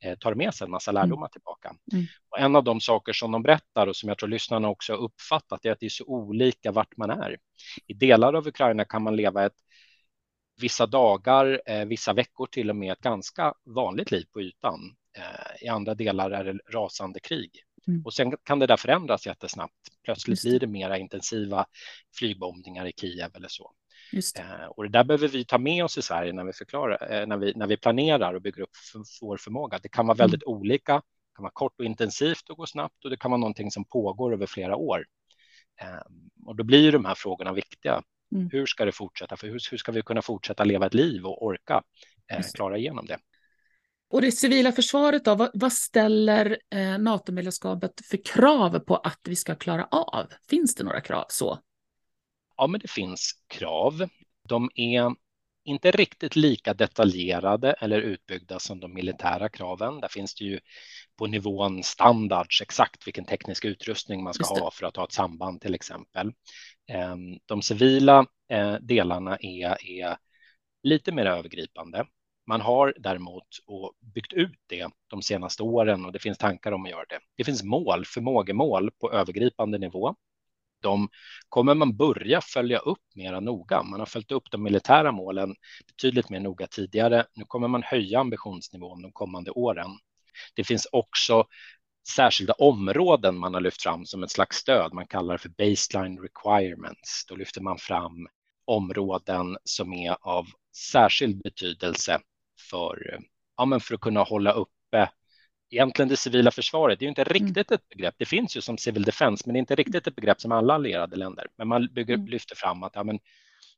eh, 0.05 0.19
tar 0.19 0.35
med 0.35 0.55
sig 0.55 0.65
en 0.65 0.71
massa 0.71 0.93
lärdomar 0.93 1.27
mm. 1.27 1.31
tillbaka. 1.31 1.75
Mm. 1.93 2.07
Och 2.31 2.39
en 2.39 2.57
av 2.57 2.65
de 2.65 2.81
saker 2.81 3.13
som 3.13 3.33
de 3.33 3.43
berättar 3.43 3.87
och 3.87 3.97
som 3.97 4.09
jag 4.09 4.19
tror 4.19 4.29
lyssnarna 4.29 4.69
också 4.69 4.93
har 4.93 4.99
uppfattat 4.99 5.65
är 5.65 5.73
att 5.73 5.81
det 5.81 5.87
är 5.87 5.91
så 5.91 6.05
olika 6.05 6.73
vart 6.73 6.97
man 6.97 7.11
är. 7.11 7.37
I 7.87 7.95
delar 7.95 8.35
av 8.35 8.47
Ukraina 8.47 8.85
kan 8.85 9.03
man 9.03 9.17
leva 9.17 9.47
ett 9.47 9.57
vissa 10.59 10.87
dagar, 10.87 11.61
eh, 11.67 11.85
vissa 11.85 12.13
veckor 12.13 12.47
till 12.47 12.71
och 12.71 12.77
med 12.77 12.93
ett 12.93 13.01
ganska 13.01 13.55
vanligt 13.65 14.11
liv 14.11 14.25
på 14.33 14.41
ytan. 14.41 14.97
Eh, 15.17 15.65
I 15.65 15.69
andra 15.69 15.95
delar 15.95 16.31
är 16.31 16.45
det 16.45 16.59
rasande 16.73 17.21
krig. 17.21 17.51
Mm. 17.89 18.03
Och 18.05 18.15
sen 18.15 18.37
kan 18.43 18.59
det 18.59 18.67
där 18.67 18.77
förändras 18.77 19.27
jättesnabbt. 19.27 19.75
Plötsligt 20.05 20.43
blir 20.43 20.61
det 20.61 20.67
mera 20.67 20.99
intensiva 20.99 21.67
flygbombningar 22.19 22.87
i 22.87 22.93
Kiev 22.93 23.37
eller 23.37 23.49
så. 23.49 23.73
Det. 24.13 24.41
Eh, 24.41 24.67
och 24.67 24.83
det 24.83 24.89
där 24.89 25.05
behöver 25.05 25.29
vi 25.29 25.45
ta 25.45 25.59
med 25.59 25.85
oss 25.85 25.99
i 25.99 26.03
Sverige 26.03 26.33
när 26.33 26.45
vi, 26.45 26.53
förklarar, 26.53 27.27
när 27.27 27.37
vi, 27.37 27.53
när 27.57 27.67
vi 27.67 27.77
planerar 27.77 28.35
och 28.35 28.43
bygger 28.43 28.63
upp 28.63 28.77
för, 28.93 29.03
vår 29.21 29.37
förmåga. 29.37 29.79
Det 29.83 29.89
kan 29.89 30.07
vara 30.07 30.17
väldigt 30.17 30.43
mm. 30.43 30.59
olika. 30.59 30.95
Det 30.95 31.35
kan 31.35 31.43
vara 31.43 31.53
kort 31.53 31.75
och 31.79 31.85
intensivt 31.85 32.51
och 32.51 32.57
gå 32.57 32.67
snabbt 32.67 33.05
och 33.05 33.11
det 33.11 33.17
kan 33.17 33.31
vara 33.31 33.41
någonting 33.41 33.71
som 33.71 33.85
pågår 33.85 34.33
över 34.33 34.47
flera 34.47 34.77
år. 34.77 35.05
Och 36.47 36.57
då 36.57 36.65
blir 36.65 36.93
de 36.93 37.05
här 37.05 37.15
frågorna 37.15 37.53
viktiga. 37.53 38.03
Mm. 38.35 38.49
Hur 38.53 38.67
ska 38.67 38.85
det 38.85 38.93
fortsätta? 38.93 39.37
För 39.37 39.47
hur, 39.47 39.61
hur, 39.71 39.79
ska 39.79 39.93
vi 39.93 40.03
kunna 40.03 40.23
fortsätta 40.23 40.65
leva 40.65 40.87
ett 40.87 40.95
liv 40.95 41.27
och 41.27 41.47
orka 41.47 41.83
eh, 42.33 42.43
klara 42.55 42.79
igenom 42.79 43.07
det? 43.07 43.19
Och 44.11 44.23
det 44.23 44.33
civila 44.33 44.73
försvaret 44.73 45.25
då, 45.25 45.35
vad, 45.35 45.51
vad 45.55 45.73
ställer 45.73 46.59
eh, 46.71 46.99
NATO-medlemskapet 46.99 47.93
för 48.05 48.25
krav 48.25 48.79
på 48.79 48.97
att 48.97 49.21
vi 49.25 49.37
ska 49.37 49.55
klara 49.55 49.85
av? 49.85 50.27
Finns 50.49 50.75
det 50.75 50.85
några 50.85 51.01
krav 51.01 51.25
så? 51.29 51.59
Ja, 52.57 52.67
men 52.67 52.81
det 52.81 52.91
finns 52.91 53.33
krav. 53.47 54.09
De 54.49 54.71
är 54.75 55.15
inte 55.69 55.91
riktigt 55.91 56.37
lika 56.37 56.75
detaljerade 56.75 57.73
eller 57.73 58.01
utbyggda 58.01 58.59
som 58.59 58.81
de 58.81 58.95
militära 58.95 59.49
kraven. 59.49 60.01
Där 60.01 60.09
finns 60.09 60.35
det 60.35 60.45
ju 60.45 60.61
på 61.19 61.27
nivån 61.27 61.83
standards 61.83 62.63
exakt 62.63 63.07
vilken 63.07 63.25
teknisk 63.25 63.65
utrustning 63.65 64.23
man 64.23 64.35
ska 64.35 64.45
ha 64.45 64.71
för 64.71 64.87
att 64.87 64.97
ha 64.97 65.05
ett 65.05 65.13
samband 65.13 65.61
till 65.61 65.75
exempel. 65.75 66.33
Ehm, 66.89 67.39
de 67.47 67.63
civila 67.63 68.27
eh, 68.51 68.75
delarna 68.75 69.37
är, 69.41 69.87
är 69.91 70.17
lite 70.83 71.13
mer 71.13 71.27
övergripande. 71.27 72.07
Man 72.47 72.61
har 72.61 72.95
däremot 72.99 73.47
byggt 74.15 74.33
ut 74.33 74.59
det 74.67 74.89
de 75.07 75.23
senaste 75.23 75.63
åren 75.63 76.05
och 76.05 76.13
det 76.13 76.19
finns 76.19 76.39
tankar 76.39 76.73
om 76.73 76.85
att 76.85 76.91
göra 76.91 77.05
det. 77.09 77.21
Det 77.37 77.45
finns 77.45 77.63
mål, 77.63 78.05
förmågemål 78.05 78.91
på 79.01 79.13
övergripande 79.13 79.79
nivå 79.79 80.15
de 80.81 81.09
kommer 81.49 81.75
man 81.75 81.97
börja 81.97 82.41
följa 82.41 82.79
upp 82.79 83.03
mera 83.15 83.41
noga. 83.41 83.83
Man 83.83 84.01
har 84.01 84.07
följt 84.07 84.33
upp 84.33 84.51
de 84.51 84.63
militära 84.63 85.13
målen 85.13 85.55
betydligt 85.87 86.31
mer 86.31 86.41
noga 86.41 86.67
tidigare. 86.67 87.27
Nu 87.35 87.45
kommer 87.45 87.69
man 87.69 87.83
höja 87.83 88.21
ambitionsnivån 88.21 89.03
de 89.03 89.13
kommande 89.13 89.51
åren. 89.51 89.91
Det 90.55 90.65
finns 90.65 90.89
också 90.93 91.47
särskilda 92.09 92.53
områden 92.53 93.39
man 93.39 93.55
har 93.55 93.61
lyft 93.61 93.83
fram 93.83 94.05
som 94.05 94.23
ett 94.23 94.31
slags 94.31 94.57
stöd. 94.57 94.93
Man 94.93 95.07
kallar 95.07 95.35
det 95.35 95.39
för 95.39 95.49
baseline 95.49 96.19
requirements. 96.19 97.27
Då 97.29 97.37
lyfter 97.37 97.61
man 97.61 97.79
fram 97.79 98.29
områden 98.65 99.57
som 99.65 99.93
är 99.93 100.17
av 100.21 100.47
särskild 100.77 101.43
betydelse 101.43 102.21
för, 102.71 103.19
ja, 103.57 103.65
men 103.65 103.81
för 103.81 103.95
att 103.95 104.01
kunna 104.01 104.23
hålla 104.23 104.53
uppe 104.53 105.11
egentligen 105.71 106.09
det 106.09 106.17
civila 106.17 106.51
försvaret. 106.51 106.99
Det 106.99 107.03
är 107.03 107.07
ju 107.07 107.09
inte 107.09 107.23
mm. 107.23 107.33
riktigt 107.33 107.71
ett 107.71 107.89
begrepp. 107.89 108.15
Det 108.19 108.25
finns 108.25 108.57
ju 108.57 108.61
som 108.61 108.79
civil 108.79 109.03
defense, 109.03 109.43
men 109.47 109.53
det 109.53 109.59
är 109.59 109.61
inte 109.61 109.75
riktigt 109.75 110.07
ett 110.07 110.17
begrepp 110.17 110.41
som 110.41 110.53
alla 110.53 110.75
allierade 110.75 111.17
länder. 111.17 111.47
Men 111.57 111.69
man 111.69 111.89
bygger, 111.93 112.15
mm. 112.15 112.27
lyfter 112.27 112.57
fram 112.57 112.83
att 112.83 112.93
ja, 112.95 113.05
men 113.05 113.19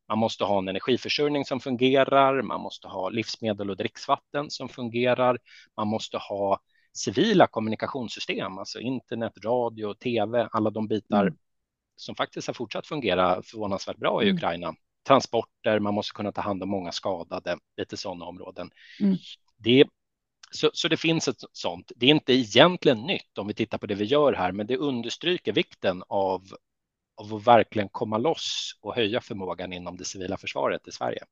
man 0.08 0.18
måste 0.18 0.44
ha 0.44 0.58
en 0.58 0.68
energiförsörjning 0.68 1.44
som 1.44 1.60
fungerar. 1.60 2.42
Man 2.42 2.60
måste 2.60 2.88
ha 2.88 3.08
livsmedel 3.08 3.70
och 3.70 3.76
dricksvatten 3.76 4.50
som 4.50 4.68
fungerar. 4.68 5.38
Man 5.76 5.88
måste 5.88 6.18
ha 6.18 6.60
civila 6.92 7.46
kommunikationssystem, 7.46 8.58
alltså 8.58 8.80
internet, 8.80 9.32
radio, 9.44 9.94
tv, 9.94 10.48
alla 10.52 10.70
de 10.70 10.88
bitar 10.88 11.22
mm. 11.22 11.36
som 11.96 12.14
faktiskt 12.14 12.46
har 12.46 12.54
fortsatt 12.54 12.86
fungera 12.86 13.42
förvånansvärt 13.42 13.96
bra 13.96 14.22
i 14.22 14.26
mm. 14.26 14.36
Ukraina. 14.36 14.74
Transporter, 15.06 15.78
man 15.78 15.94
måste 15.94 16.14
kunna 16.14 16.32
ta 16.32 16.40
hand 16.40 16.62
om 16.62 16.68
många 16.68 16.92
skadade, 16.92 17.58
lite 17.76 17.96
sådana 17.96 18.24
områden. 18.24 18.70
Mm. 19.00 19.16
Det, 19.56 19.84
så, 20.50 20.70
så 20.74 20.88
det 20.88 20.96
finns 20.96 21.28
ett 21.28 21.44
sånt. 21.52 21.92
Det 21.96 22.06
är 22.06 22.10
inte 22.10 22.32
egentligen 22.32 22.98
nytt 22.98 23.38
om 23.38 23.46
vi 23.46 23.54
tittar 23.54 23.78
på 23.78 23.86
det 23.86 23.94
vi 23.94 24.04
gör 24.04 24.32
här, 24.32 24.52
men 24.52 24.66
det 24.66 24.76
understryker 24.76 25.52
vikten 25.52 26.02
av, 26.08 26.42
av 27.16 27.34
att 27.34 27.46
verkligen 27.46 27.88
komma 27.88 28.18
loss 28.18 28.78
och 28.80 28.94
höja 28.94 29.20
förmågan 29.20 29.72
inom 29.72 29.96
det 29.96 30.04
civila 30.04 30.36
försvaret 30.36 30.88
i 30.88 30.92
Sverige. 30.92 31.24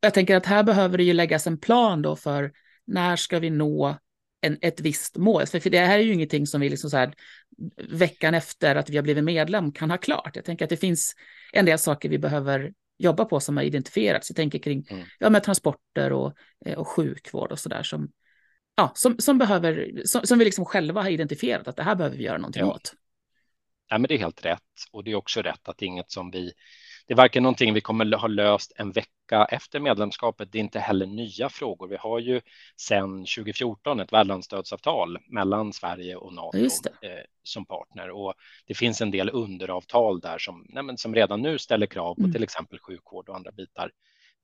Jag 0.00 0.14
tänker 0.14 0.36
att 0.36 0.46
här 0.46 0.62
behöver 0.62 0.98
det 0.98 1.04
ju 1.04 1.12
läggas 1.12 1.46
en 1.46 1.60
plan 1.60 2.02
då 2.02 2.16
för 2.16 2.52
när 2.84 3.16
ska 3.16 3.38
vi 3.38 3.50
nå 3.50 3.98
en, 4.40 4.58
ett 4.60 4.80
visst 4.80 5.16
mål. 5.16 5.46
För, 5.46 5.60
för 5.60 5.70
det 5.70 5.78
här 5.78 5.98
är 5.98 6.02
ju 6.02 6.12
ingenting 6.12 6.46
som 6.46 6.60
vi 6.60 6.68
liksom 6.68 6.90
så 6.90 6.96
här, 6.96 7.14
veckan 7.90 8.34
efter 8.34 8.76
att 8.76 8.90
vi 8.90 8.96
har 8.96 9.02
blivit 9.02 9.24
medlem 9.24 9.72
kan 9.72 9.90
ha 9.90 9.98
klart. 9.98 10.36
Jag 10.36 10.44
tänker 10.44 10.64
att 10.64 10.70
det 10.70 10.76
finns 10.76 11.14
en 11.52 11.64
del 11.64 11.78
saker 11.78 12.08
vi 12.08 12.18
behöver 12.18 12.72
jobba 12.98 13.24
på 13.24 13.40
som 13.40 13.56
har 13.56 13.64
identifierats. 13.64 14.30
Jag 14.30 14.36
tänker 14.36 14.58
kring 14.58 14.86
mm. 14.90 15.06
ja, 15.18 15.30
med 15.30 15.42
transporter 15.42 16.12
och, 16.12 16.32
eh, 16.66 16.78
och 16.78 16.88
sjukvård 16.88 17.52
och 17.52 17.58
så 17.58 17.68
där 17.68 17.82
som, 17.82 18.12
ja, 18.76 18.92
som, 18.94 19.18
som, 19.18 19.38
behöver, 19.38 20.02
som, 20.04 20.26
som 20.26 20.38
vi 20.38 20.44
liksom 20.44 20.64
själva 20.64 21.02
har 21.02 21.10
identifierat 21.10 21.68
att 21.68 21.76
det 21.76 21.82
här 21.82 21.94
behöver 21.94 22.16
vi 22.16 22.24
göra 22.24 22.38
någonting 22.38 22.62
ja. 22.62 22.74
åt. 22.74 22.94
Ja, 23.88 23.98
men 23.98 24.08
det 24.08 24.14
är 24.14 24.18
helt 24.18 24.44
rätt 24.44 24.60
och 24.92 25.04
det 25.04 25.10
är 25.10 25.14
också 25.14 25.42
rätt 25.42 25.68
att 25.68 25.78
det 25.78 25.84
är 25.84 25.88
inget 25.88 26.10
som 26.10 26.30
vi 26.30 26.52
det 27.06 27.14
är 27.14 27.16
varken 27.16 27.42
någonting 27.42 27.74
vi 27.74 27.80
kommer 27.80 28.16
ha 28.16 28.28
löst 28.28 28.72
en 28.76 28.92
vecka 28.92 29.44
efter 29.50 29.80
medlemskapet. 29.80 30.52
Det 30.52 30.58
är 30.58 30.60
inte 30.60 30.80
heller 30.80 31.06
nya 31.06 31.48
frågor. 31.48 31.88
Vi 31.88 31.96
har 31.96 32.18
ju 32.18 32.40
sedan 32.76 33.10
2014 33.10 34.00
ett 34.00 34.12
värdlandsstödsavtal 34.12 35.18
mellan 35.28 35.72
Sverige 35.72 36.16
och 36.16 36.34
NATO 36.34 36.58
eh, 36.58 37.24
som 37.42 37.66
partner 37.66 38.10
och 38.10 38.34
det 38.66 38.74
finns 38.74 39.00
en 39.00 39.10
del 39.10 39.30
underavtal 39.30 40.20
där 40.20 40.38
som, 40.38 40.66
nej, 40.68 40.98
som 40.98 41.14
redan 41.14 41.42
nu 41.42 41.58
ställer 41.58 41.86
krav 41.86 42.14
på 42.14 42.20
mm. 42.20 42.32
till 42.32 42.42
exempel 42.42 42.78
sjukvård 42.78 43.28
och 43.28 43.36
andra 43.36 43.52
bitar. 43.52 43.90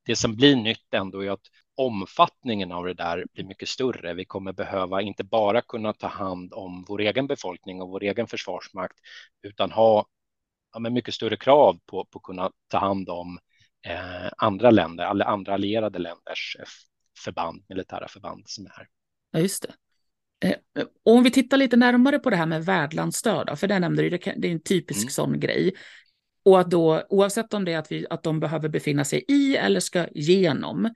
Det 0.05 0.17
som 0.17 0.37
blir 0.37 0.57
nytt 0.57 0.95
ändå 0.95 1.25
är 1.25 1.31
att 1.31 1.47
omfattningen 1.77 2.73
av 2.73 2.85
det 2.85 2.95
där 2.95 3.25
blir 3.33 3.45
mycket 3.45 3.69
större. 3.69 4.15
Vi 4.15 4.25
kommer 4.25 4.53
behöva 4.53 5.03
inte 5.03 5.25
bara 5.25 5.61
kunna 5.63 5.93
ta 5.93 6.07
hand 6.07 6.53
om 6.53 6.85
vår 6.89 7.01
egen 7.01 7.27
befolkning 7.27 7.83
och 7.83 7.89
vår 7.89 8.03
egen 8.03 8.27
försvarsmakt, 8.27 8.97
utan 9.43 9.71
ha 9.71 10.07
ja, 10.73 10.79
men 10.79 10.93
mycket 10.93 11.15
större 11.15 11.37
krav 11.37 11.79
på, 11.87 12.05
på 12.05 12.19
att 12.19 12.23
kunna 12.23 12.51
ta 12.69 12.79
hand 12.79 13.09
om 13.09 13.39
eh, 13.87 14.31
andra 14.37 14.71
länder, 14.71 15.05
alla 15.05 15.25
andra 15.25 15.55
allierade 15.55 15.99
länders 15.99 16.57
eh, 16.59 16.65
förband, 17.25 17.65
militära 17.69 18.09
förband 18.09 18.43
som 18.47 18.67
är 18.67 18.71
här. 18.71 18.89
Ja, 19.31 19.39
just 19.39 19.63
det. 19.63 19.75
Eh, 20.49 20.87
om 21.05 21.23
vi 21.23 21.31
tittar 21.31 21.57
lite 21.57 21.77
närmare 21.77 22.19
på 22.19 22.31
det 22.31 22.37
här 22.37 22.47
med 22.47 22.65
värdlandsstöd, 22.65 23.59
för 23.59 23.69
det 23.69 23.79
nämnde 23.79 24.03
du, 24.03 24.11
det 24.11 24.49
är 24.49 24.53
en 24.53 24.63
typisk 24.63 25.03
mm. 25.03 25.11
sån 25.11 25.41
grej. 25.41 25.75
Och 26.45 26.61
att 26.61 26.71
då, 26.71 27.03
oavsett 27.09 27.55
om 27.55 27.65
det 27.65 27.73
är 27.73 27.79
att, 27.79 27.93
vi, 27.93 28.07
att 28.11 28.23
de 28.23 28.41
behöver 28.41 28.69
befinna 28.69 29.05
sig 29.05 29.25
i 29.29 29.57
eller 29.57 29.81
ska 29.81 30.07
genom, 30.15 30.95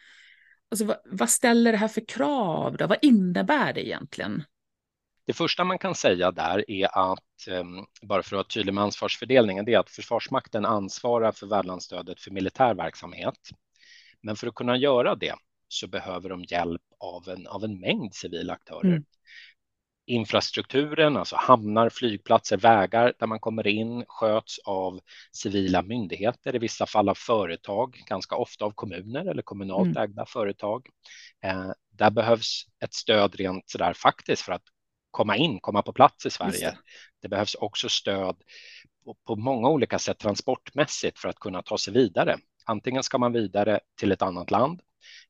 alltså 0.70 0.84
vad, 0.84 0.96
vad 1.04 1.30
ställer 1.30 1.72
det 1.72 1.78
här 1.78 1.88
för 1.88 2.08
krav? 2.08 2.76
Då? 2.76 2.86
Vad 2.86 2.98
innebär 3.02 3.72
det 3.72 3.86
egentligen? 3.86 4.44
Det 5.26 5.32
första 5.32 5.64
man 5.64 5.78
kan 5.78 5.94
säga 5.94 6.30
där 6.30 6.70
är 6.70 7.12
att, 7.12 7.48
ehm, 7.48 7.84
bara 8.02 8.22
för 8.22 8.28
att 8.28 8.38
vara 8.38 8.44
tydlig 8.44 8.74
med 8.74 8.84
ansvarsfördelningen, 8.84 9.64
det 9.64 9.74
är 9.74 9.78
att 9.78 9.90
Försvarsmakten 9.90 10.64
ansvarar 10.64 11.32
för 11.32 11.46
värdlandsstödet 11.46 12.20
för 12.20 12.30
militär 12.30 12.74
verksamhet. 12.74 13.38
Men 14.22 14.36
för 14.36 14.46
att 14.46 14.54
kunna 14.54 14.76
göra 14.76 15.14
det 15.14 15.34
så 15.68 15.88
behöver 15.88 16.28
de 16.28 16.44
hjälp 16.44 16.82
av 17.00 17.28
en, 17.28 17.46
av 17.46 17.64
en 17.64 17.80
mängd 17.80 18.14
civila 18.14 18.52
aktörer. 18.52 18.88
Mm. 18.88 19.04
Infrastrukturen, 20.06 21.16
alltså 21.16 21.36
hamnar, 21.36 21.88
flygplatser, 21.88 22.56
vägar 22.56 23.12
där 23.18 23.26
man 23.26 23.40
kommer 23.40 23.66
in 23.66 24.04
sköts 24.08 24.58
av 24.58 25.00
civila 25.32 25.82
myndigheter, 25.82 26.56
i 26.56 26.58
vissa 26.58 26.86
fall 26.86 27.08
av 27.08 27.14
företag, 27.14 28.02
ganska 28.06 28.36
ofta 28.36 28.64
av 28.64 28.70
kommuner 28.70 29.30
eller 29.30 29.42
kommunalt 29.42 29.96
mm. 29.96 30.02
ägda 30.02 30.26
företag. 30.26 30.88
Eh, 31.44 31.70
där 31.92 32.10
behövs 32.10 32.64
ett 32.84 32.94
stöd 32.94 33.34
rent 33.34 33.70
sådär 33.70 33.92
faktiskt 33.92 34.42
för 34.42 34.52
att 34.52 34.62
komma 35.16 35.36
in, 35.36 35.60
komma 35.60 35.82
på 35.82 35.92
plats 35.92 36.26
i 36.26 36.30
Sverige. 36.30 36.70
Det. 36.70 36.78
det. 37.22 37.28
behövs 37.28 37.54
också 37.54 37.88
stöd 37.88 38.36
på, 39.04 39.16
på 39.26 39.36
många 39.36 39.68
olika 39.68 39.98
sätt 39.98 40.18
transportmässigt 40.18 41.18
för 41.18 41.28
att 41.28 41.38
kunna 41.38 41.62
ta 41.62 41.78
sig 41.78 41.94
vidare. 41.94 42.38
Antingen 42.64 43.02
ska 43.02 43.18
man 43.18 43.32
vidare 43.32 43.80
till 44.00 44.12
ett 44.12 44.22
annat 44.22 44.50
land 44.50 44.80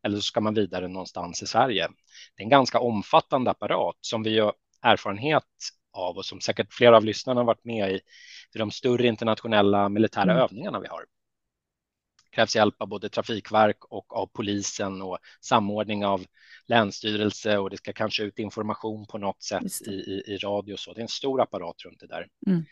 eller 0.02 0.16
så 0.16 0.22
ska 0.22 0.40
man 0.40 0.54
vidare 0.54 0.88
någonstans 0.88 1.42
i 1.42 1.46
Sverige. 1.46 1.88
Det 2.36 2.42
är 2.42 2.44
en 2.44 2.50
ganska 2.50 2.80
omfattande 2.80 3.50
apparat 3.50 3.96
som 4.00 4.22
vi 4.22 4.38
har 4.38 4.54
erfarenhet 4.82 5.44
av 5.92 6.16
och 6.16 6.24
som 6.24 6.40
säkert 6.40 6.72
flera 6.72 6.96
av 6.96 7.04
lyssnarna 7.04 7.44
varit 7.44 7.64
med 7.64 7.92
i, 7.92 8.00
i 8.54 8.58
de 8.58 8.70
större 8.70 9.06
internationella 9.06 9.88
militära 9.88 10.32
mm. 10.32 10.36
övningarna 10.36 10.80
vi 10.80 10.88
har 10.88 11.04
krävs 12.36 12.56
hjälp 12.56 12.74
av 12.78 12.88
både 12.88 13.08
trafikverk 13.08 13.84
och 13.84 14.16
av 14.16 14.26
polisen 14.26 15.02
och 15.02 15.18
samordning 15.40 16.06
av 16.06 16.24
länsstyrelse 16.66 17.58
och 17.58 17.70
det 17.70 17.76
ska 17.76 17.92
kanske 17.92 18.22
ut 18.22 18.38
information 18.38 19.06
på 19.06 19.18
något 19.18 19.42
sätt 19.42 19.86
i, 19.86 19.90
i, 19.90 20.22
i 20.26 20.36
radio 20.36 20.72
och 20.72 20.78
så. 20.78 20.92
Det 20.92 21.00
är 21.00 21.02
en 21.02 21.08
stor 21.08 21.40
apparat 21.40 21.76
runt 21.84 22.00
det 22.00 22.06
där. 22.06 22.28
Mm. 22.46 22.64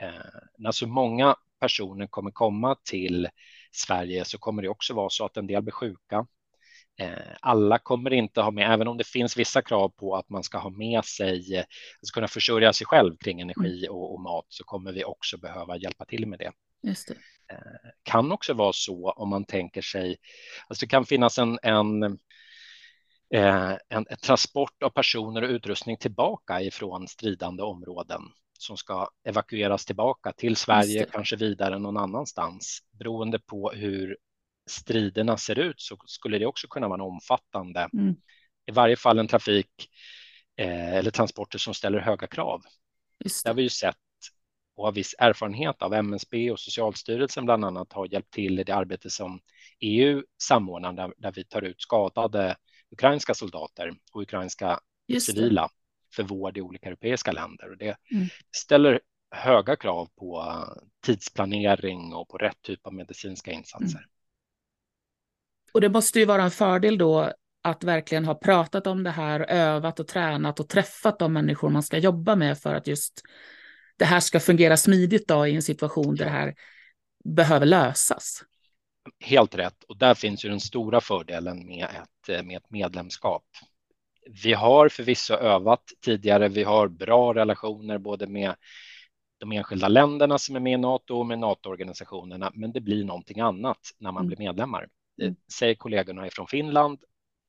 Eh, 0.00 0.40
när 0.58 0.70
så 0.70 0.86
många 0.86 1.36
personer 1.60 2.06
kommer 2.06 2.30
komma 2.30 2.76
till 2.84 3.28
Sverige 3.72 4.24
så 4.24 4.38
kommer 4.38 4.62
det 4.62 4.68
också 4.68 4.94
vara 4.94 5.10
så 5.10 5.24
att 5.24 5.36
en 5.36 5.46
del 5.46 5.62
blir 5.62 5.72
sjuka. 5.72 6.26
Eh, 7.00 7.36
alla 7.40 7.78
kommer 7.78 8.12
inte 8.12 8.40
ha 8.40 8.50
med, 8.50 8.72
även 8.72 8.88
om 8.88 8.96
det 8.96 9.06
finns 9.06 9.36
vissa 9.36 9.62
krav 9.62 9.88
på 9.88 10.16
att 10.16 10.28
man 10.28 10.42
ska 10.42 10.58
ha 10.58 10.70
med 10.70 11.04
sig, 11.04 11.58
alltså 11.58 12.14
kunna 12.14 12.28
försörja 12.28 12.72
sig 12.72 12.86
själv 12.86 13.16
kring 13.16 13.40
energi 13.40 13.86
mm. 13.86 13.96
och, 13.96 14.14
och 14.14 14.20
mat, 14.20 14.46
så 14.48 14.64
kommer 14.64 14.92
vi 14.92 15.04
också 15.04 15.38
behöva 15.38 15.76
hjälpa 15.76 16.04
till 16.04 16.26
med 16.26 16.38
det. 16.38 16.52
Just 16.82 17.08
det. 17.08 17.14
Kan 18.02 18.32
också 18.32 18.54
vara 18.54 18.72
så 18.72 19.10
om 19.10 19.28
man 19.28 19.44
tänker 19.44 19.82
sig, 19.82 20.16
alltså 20.68 20.86
det 20.86 20.90
kan 20.90 21.06
finnas 21.06 21.38
en, 21.38 21.58
en, 21.62 22.02
eh, 23.34 23.72
en, 23.88 24.06
en 24.08 24.16
transport 24.22 24.82
av 24.82 24.90
personer 24.90 25.42
och 25.42 25.50
utrustning 25.50 25.96
tillbaka 25.96 26.60
ifrån 26.60 27.08
stridande 27.08 27.62
områden 27.62 28.22
som 28.62 28.76
ska 28.76 29.08
evakueras 29.24 29.86
tillbaka 29.86 30.32
till 30.32 30.56
Sverige, 30.56 31.06
kanske 31.12 31.36
vidare 31.36 31.78
någon 31.78 31.96
annanstans. 31.96 32.78
Beroende 32.90 33.38
på 33.38 33.70
hur 33.70 34.16
striderna 34.66 35.36
ser 35.36 35.58
ut 35.58 35.80
så 35.80 35.96
skulle 36.06 36.38
det 36.38 36.46
också 36.46 36.68
kunna 36.68 36.88
vara 36.88 36.94
en 36.94 37.06
omfattande, 37.06 37.88
mm. 37.92 38.14
i 38.66 38.72
varje 38.72 38.96
fall 38.96 39.18
en 39.18 39.28
trafik 39.28 39.88
eh, 40.56 40.94
eller 40.94 41.10
transporter 41.10 41.58
som 41.58 41.74
ställer 41.74 41.98
höga 41.98 42.26
krav. 42.26 42.62
Det. 43.18 43.30
det 43.44 43.50
har 43.50 43.54
vi 43.54 43.62
ju 43.62 43.68
sett 43.68 43.96
och 44.76 44.84
har 44.84 44.92
viss 44.92 45.14
erfarenhet 45.18 45.82
av 45.82 45.94
MSB 45.94 46.50
och 46.50 46.60
Socialstyrelsen 46.60 47.44
bland 47.44 47.64
annat 47.64 47.92
har 47.92 48.12
hjälpt 48.12 48.32
till 48.32 48.60
i 48.60 48.64
det 48.64 48.74
arbete 48.74 49.10
som 49.10 49.40
EU 49.80 50.22
samordnar 50.42 50.92
där, 50.92 51.14
där 51.16 51.32
vi 51.32 51.44
tar 51.44 51.62
ut 51.62 51.80
skadade 51.80 52.56
ukrainska 52.90 53.34
soldater 53.34 53.92
och 54.12 54.22
ukrainska 54.22 54.80
civila 55.20 55.68
för 56.14 56.22
vård 56.22 56.56
i 56.56 56.60
olika 56.60 56.86
europeiska 56.88 57.32
länder. 57.32 57.70
Och 57.70 57.76
det 57.76 57.96
mm. 58.10 58.26
ställer 58.56 59.00
höga 59.30 59.76
krav 59.76 60.08
på 60.18 60.64
tidsplanering 61.06 62.14
och 62.14 62.28
på 62.28 62.38
rätt 62.38 62.62
typ 62.62 62.86
av 62.86 62.94
medicinska 62.94 63.52
insatser. 63.52 63.98
Mm. 63.98 64.10
Och 65.72 65.80
det 65.80 65.88
måste 65.88 66.18
ju 66.18 66.24
vara 66.24 66.42
en 66.42 66.50
fördel 66.50 66.98
då 66.98 67.32
att 67.62 67.84
verkligen 67.84 68.24
ha 68.24 68.34
pratat 68.34 68.86
om 68.86 69.02
det 69.02 69.10
här, 69.10 69.40
övat 69.40 70.00
och 70.00 70.08
tränat 70.08 70.60
och 70.60 70.68
träffat 70.68 71.18
de 71.18 71.32
människor 71.32 71.70
man 71.70 71.82
ska 71.82 71.98
jobba 71.98 72.36
med 72.36 72.58
för 72.58 72.74
att 72.74 72.86
just 72.86 73.22
det 74.02 74.06
här 74.06 74.20
ska 74.20 74.40
fungera 74.40 74.76
smidigt 74.76 75.28
då 75.28 75.46
i 75.46 75.54
en 75.54 75.62
situation 75.62 76.16
där 76.16 76.24
det 76.24 76.30
här 76.30 76.54
behöver 77.24 77.66
lösas. 77.66 78.42
Helt 79.20 79.54
rätt 79.54 79.84
och 79.88 79.96
där 79.96 80.14
finns 80.14 80.44
ju 80.44 80.48
den 80.48 80.60
stora 80.60 81.00
fördelen 81.00 81.66
med 81.66 81.84
ett, 81.84 82.44
med 82.46 82.56
ett 82.56 82.70
medlemskap. 82.70 83.44
Vi 84.42 84.52
har 84.52 84.88
förvisso 84.88 85.34
övat 85.34 85.82
tidigare, 86.04 86.48
vi 86.48 86.62
har 86.62 86.88
bra 86.88 87.34
relationer 87.34 87.98
både 87.98 88.26
med 88.26 88.54
de 89.38 89.52
enskilda 89.52 89.88
länderna 89.88 90.38
som 90.38 90.56
är 90.56 90.60
med 90.60 90.72
i 90.72 90.76
NATO 90.76 91.18
och 91.18 91.26
med 91.26 91.38
NATO-organisationerna, 91.38 92.50
men 92.54 92.72
det 92.72 92.80
blir 92.80 93.04
någonting 93.04 93.40
annat 93.40 93.78
när 93.98 94.12
man 94.12 94.20
mm. 94.20 94.26
blir 94.26 94.38
medlemmar. 94.38 94.88
Mm. 95.22 95.36
Säger 95.52 95.74
kollegorna 95.74 96.28
från 96.32 96.46
Finland. 96.46 96.98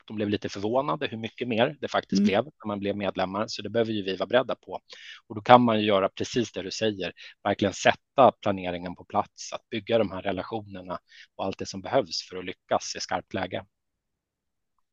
De 0.05 0.15
blev 0.15 0.29
lite 0.29 0.49
förvånade 0.49 1.07
hur 1.07 1.17
mycket 1.17 1.47
mer 1.47 1.77
det 1.81 1.87
faktiskt 1.87 2.19
mm. 2.19 2.27
blev 2.27 2.43
när 2.43 2.67
man 2.67 2.79
blev 2.79 2.97
medlemmar, 2.97 3.47
så 3.47 3.61
det 3.61 3.69
behöver 3.69 3.91
ju 3.91 4.03
vi 4.03 4.15
vara 4.15 4.27
beredda 4.27 4.55
på. 4.55 4.79
Och 5.27 5.35
då 5.35 5.41
kan 5.41 5.61
man 5.61 5.79
ju 5.79 5.85
göra 5.85 6.09
precis 6.09 6.51
det 6.51 6.61
du 6.61 6.71
säger, 6.71 7.13
verkligen 7.43 7.73
sätta 7.73 8.31
planeringen 8.41 8.95
på 8.95 9.05
plats, 9.05 9.53
att 9.53 9.69
bygga 9.69 9.97
de 9.97 10.11
här 10.11 10.21
relationerna 10.21 10.99
och 11.35 11.45
allt 11.45 11.57
det 11.57 11.65
som 11.65 11.81
behövs 11.81 12.29
för 12.29 12.37
att 12.37 12.45
lyckas 12.45 12.95
i 12.95 12.99
skarpt 12.99 13.33
läge. 13.33 13.65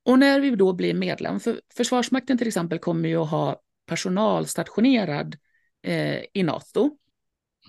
Och 0.03 0.19
när 0.19 0.41
vi 0.41 0.51
då 0.51 0.73
blir 0.73 0.95
medlem, 0.95 1.41
för 1.41 1.61
Försvarsmakten 1.77 2.39
till 2.39 2.49
exempel 2.49 2.79
kommer 2.79 3.09
ju 3.09 3.17
att 3.17 3.31
ha 3.31 3.61
personal 3.87 4.47
stationerad 4.47 5.37
eh, 5.83 6.25
i 6.33 6.43
NATO. 6.43 6.91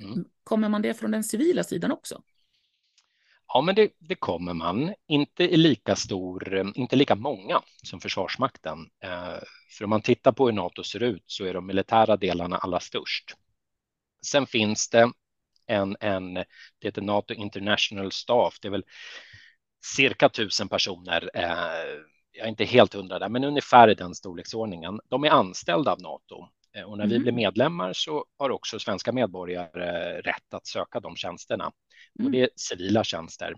Mm. 0.04 0.26
Kommer 0.44 0.70
man 0.70 0.82
det 0.82 0.94
från 0.94 1.12
den 1.12 1.24
civila 1.24 1.64
sidan 1.64 1.92
också? 1.92 2.24
Ja, 3.54 3.62
men 3.62 3.76
det, 3.76 3.92
det, 4.00 4.16
kommer 4.16 4.54
man. 4.54 4.94
Inte 5.08 5.44
i 5.44 5.58
lika 5.58 5.96
stor, 5.96 6.56
eh, 6.58 6.66
inte 6.76 6.96
lika 6.96 7.16
många 7.16 7.62
som 7.84 8.00
Försvarsmakten. 8.00 8.90
Eh, 9.04 9.38
för 9.78 9.84
om 9.84 9.90
man 9.90 10.02
tittar 10.02 10.32
på 10.32 10.46
hur 10.46 10.54
NATO 10.54 10.84
ser 10.84 11.04
ut 11.04 11.24
så 11.26 11.46
är 11.46 11.54
de 11.54 11.68
militära 11.68 12.18
delarna 12.18 12.58
allra 12.58 12.80
störst. 12.80 13.36
Sen 14.26 14.48
finns 14.48 14.90
det 14.90 15.12
en, 15.68 15.98
en 16.00 16.34
det 16.34 16.46
heter 16.82 17.02
NATO 17.02 17.34
International 17.34 18.12
Staff. 18.12 18.60
Det 18.62 18.68
är 18.68 18.72
väl 18.72 18.86
cirka 19.96 20.30
tusen 20.30 20.70
personer. 20.70 21.30
Eh, 21.34 22.02
jag 22.32 22.46
är 22.46 22.50
inte 22.50 22.66
helt 22.66 22.94
hundra 22.94 23.20
där, 23.20 23.30
men 23.30 23.44
ungefär 23.44 23.88
i 23.90 23.94
den 23.94 24.16
storleksordningen. 24.16 25.00
De 25.10 25.24
är 25.24 25.30
anställda 25.30 25.92
av 25.92 26.02
NATO 26.02 26.48
och 26.86 26.98
när 26.98 27.06
mm. 27.06 27.10
vi 27.10 27.20
blir 27.20 27.32
medlemmar 27.32 27.94
så 27.94 28.26
har 28.38 28.50
också 28.50 28.80
svenska 28.80 29.12
medborgare 29.12 30.22
rätt 30.22 30.54
att 30.54 30.68
söka 30.68 31.00
de 31.00 31.16
tjänsterna. 31.16 31.72
Mm. 32.20 32.26
Och 32.26 32.32
det 32.32 32.42
är 32.42 32.50
civila 32.56 33.04
tjänster. 33.04 33.54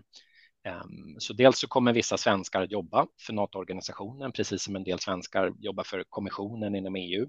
Ehm, 0.64 1.16
så 1.18 1.32
dels 1.32 1.58
så 1.58 1.68
kommer 1.68 1.92
vissa 1.92 2.16
svenskar 2.16 2.62
att 2.62 2.72
jobba 2.72 3.06
för 3.26 3.32
NATO-organisationen, 3.32 4.32
precis 4.32 4.62
som 4.62 4.76
en 4.76 4.84
del 4.84 4.98
svenskar 4.98 5.52
jobbar 5.58 5.84
för 5.84 6.04
kommissionen 6.08 6.74
inom 6.74 6.96
EU. 6.96 7.28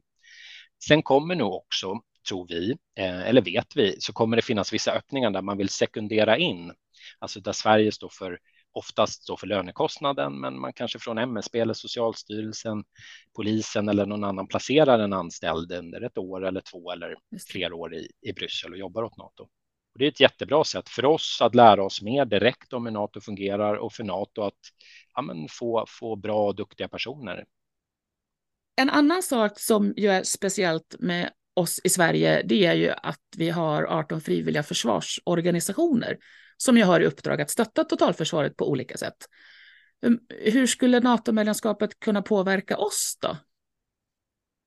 Sen 0.88 1.04
kommer 1.04 1.36
nog 1.36 1.54
också, 1.54 2.02
tror 2.30 2.48
vi, 2.48 2.72
eh, 3.00 3.28
eller 3.28 3.42
vet 3.42 3.76
vi, 3.76 3.96
så 4.00 4.14
kommer 4.14 4.36
det 4.36 4.42
finnas 4.42 4.74
vissa 4.74 4.92
öppningar 4.92 5.32
där 5.32 5.42
man 5.42 5.58
vill 5.58 5.70
sekundera 5.70 6.38
in, 6.38 6.74
alltså 7.20 7.40
där 7.40 7.52
Sverige 7.52 7.92
står 7.92 8.10
för 8.10 8.40
oftast 8.76 9.24
står 9.24 9.38
för 9.38 9.48
lönekostnaden, 9.48 10.40
men 10.40 10.60
man 10.60 10.74
kanske 10.74 11.00
från 11.00 11.18
MSB 11.18 11.60
eller 11.60 11.74
Socialstyrelsen, 11.74 12.84
polisen 13.36 13.90
eller 13.90 14.06
någon 14.06 14.24
annan 14.24 14.48
placerar 14.48 15.00
en 15.00 15.14
anställd 15.14 15.72
under 15.72 16.02
ett 16.02 16.18
år 16.18 16.46
eller 16.46 16.62
två 16.62 16.92
eller 16.92 17.16
fler 17.48 17.74
år 17.74 17.96
i, 17.96 18.12
i 18.22 18.34
Bryssel 18.34 18.72
och 18.72 18.78
jobbar 18.78 19.04
åt 19.04 19.18
NATO. 19.18 19.44
Och 19.44 20.00
det 20.00 20.06
är 20.06 20.10
ett 20.10 20.20
jättebra 20.20 20.64
sätt 20.64 20.90
för 20.90 21.06
oss 21.06 21.40
att 21.42 21.56
lära 21.56 21.84
oss 21.84 22.02
mer 22.02 22.26
direkt 22.26 22.74
om 22.74 22.86
hur 22.86 22.94
NATO 22.94 23.22
fungerar 23.22 23.76
och 23.76 23.94
för 23.94 24.04
NATO 24.04 24.42
att 24.42 24.60
ja, 25.16 25.48
få, 25.50 25.86
få 25.88 26.16
bra 26.16 26.48
och 26.48 26.56
duktiga 26.56 26.88
personer. 26.88 27.46
En 28.76 28.90
annan 28.90 29.24
sak 29.24 29.60
som 29.60 29.94
ju 29.98 30.08
är 30.08 30.24
speciellt 30.24 30.96
med 31.00 31.32
oss 31.54 31.82
i 31.84 31.90
Sverige, 31.90 32.42
det 32.46 32.66
är 32.66 32.74
ju 32.74 32.90
att 32.90 33.24
vi 33.38 33.50
har 33.50 33.84
18 33.84 34.22
frivilliga 34.22 34.64
försvarsorganisationer 34.64 36.18
som 36.58 36.78
ju 36.78 36.84
har 36.84 37.00
i 37.00 37.06
uppdrag 37.06 37.42
att 37.42 37.50
stötta 37.50 37.84
totalförsvaret 37.84 38.58
på 38.58 38.70
olika 38.70 38.98
sätt. 38.98 39.18
Ehm, 40.06 40.20
hur 40.30 40.68
skulle 40.68 41.00
NATO-medlemskapet 41.00 42.00
kunna 42.00 42.22
påverka 42.22 42.78
oss 42.78 43.18
då? 43.22 43.38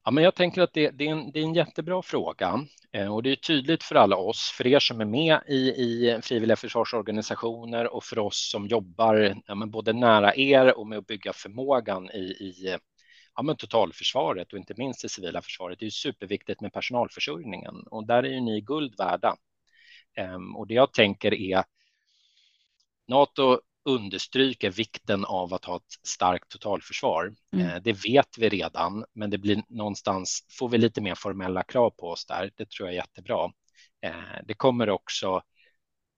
Ja, 0.05 0.11
men 0.11 0.25
jag 0.25 0.35
tänker 0.35 0.63
att 0.63 0.73
det, 0.73 0.91
det, 0.91 1.07
är 1.07 1.13
en, 1.13 1.33
det 1.33 1.39
är 1.39 1.45
en 1.45 1.55
jättebra 1.55 2.03
fråga 2.03 2.65
eh, 2.93 3.15
och 3.15 3.23
det 3.23 3.33
är 3.33 3.37
tydligt 3.37 3.83
för 3.83 3.95
alla 3.95 4.17
oss, 4.17 4.51
för 4.57 4.67
er 4.67 4.79
som 4.79 5.01
är 5.01 5.05
med 5.05 5.41
i, 5.49 5.57
i 5.57 6.21
frivilliga 6.23 6.57
försvarsorganisationer 6.57 7.95
och 7.95 8.05
för 8.05 8.19
oss 8.19 8.51
som 8.51 8.67
jobbar 8.67 9.43
ja, 9.47 9.55
men 9.55 9.71
både 9.71 9.93
nära 9.93 10.35
er 10.37 10.79
och 10.79 10.87
med 10.87 10.99
att 10.99 11.07
bygga 11.07 11.33
förmågan 11.33 12.11
i, 12.11 12.19
i 12.19 12.77
ja, 13.37 13.43
men 13.43 13.57
totalförsvaret 13.57 14.53
och 14.53 14.59
inte 14.59 14.75
minst 14.77 15.03
det 15.03 15.09
civila 15.09 15.43
försvaret. 15.43 15.79
Det 15.79 15.87
är 15.87 15.91
superviktigt 15.91 16.61
med 16.61 16.73
personalförsörjningen 16.73 17.75
och 17.91 18.07
där 18.07 18.23
är 18.23 18.29
ju 18.29 18.41
ni 18.41 18.61
guld 18.61 18.95
värda. 18.99 19.37
Ehm, 20.17 20.57
och 20.57 20.67
det 20.67 20.75
jag 20.75 20.93
tänker 20.93 21.35
är 21.35 21.65
Nato 23.09 23.61
understryker 23.85 24.71
vikten 24.71 25.25
av 25.25 25.55
att 25.55 25.65
ha 25.65 25.77
ett 25.77 26.07
starkt 26.07 26.49
totalförsvar. 26.49 27.35
Mm. 27.53 27.67
Eh, 27.67 27.77
det 27.83 27.93
vet 27.93 28.39
vi 28.39 28.49
redan, 28.49 29.05
men 29.13 29.31
det 29.31 29.39
blir 29.39 29.63
någonstans 29.69 30.47
får 30.59 30.69
vi 30.69 30.79
lite 30.79 31.01
mer 31.01 31.15
formella 31.15 31.63
krav 31.63 31.91
på 31.91 32.09
oss 32.09 32.27
där. 32.27 32.51
Det 32.57 32.71
tror 32.71 32.89
jag 32.89 32.95
är 32.95 32.97
jättebra. 32.97 33.53
Eh, 34.01 34.13
det 34.45 34.55
kommer 34.55 34.91
också 34.91 35.43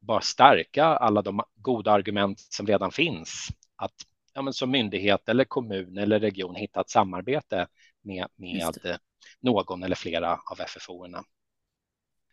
bara 0.00 0.20
stärka 0.20 0.85
alla 0.85 1.22
de 1.22 1.42
goda 1.55 1.92
argument 1.92 2.40
som 2.40 2.66
redan 2.66 2.92
finns 2.92 3.48
att 3.76 3.94
ja, 4.35 4.42
men 4.42 4.53
som 4.53 4.70
myndighet 4.70 5.29
eller 5.29 5.44
kommun 5.44 5.98
eller 5.98 6.20
region 6.20 6.55
hitta 6.55 6.81
ett 6.81 6.90
samarbete 6.90 7.66
med, 8.03 8.26
med 8.37 8.98
någon 9.40 9.83
eller 9.83 9.96
flera 9.96 10.33
av 10.33 10.61
FFO-erna. 10.61 11.24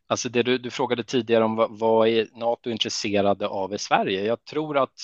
Alltså 0.07 0.29
det 0.29 0.43
du, 0.43 0.57
du 0.57 0.69
frågade 0.69 1.03
tidigare 1.03 1.43
om 1.43 1.55
vad, 1.55 1.79
vad 1.79 2.07
är 2.07 2.27
NATO 2.33 2.69
intresserade 2.69 3.47
av 3.47 3.73
i 3.73 3.77
Sverige? 3.77 4.25
Jag 4.25 4.45
tror 4.45 4.77
att 4.77 4.99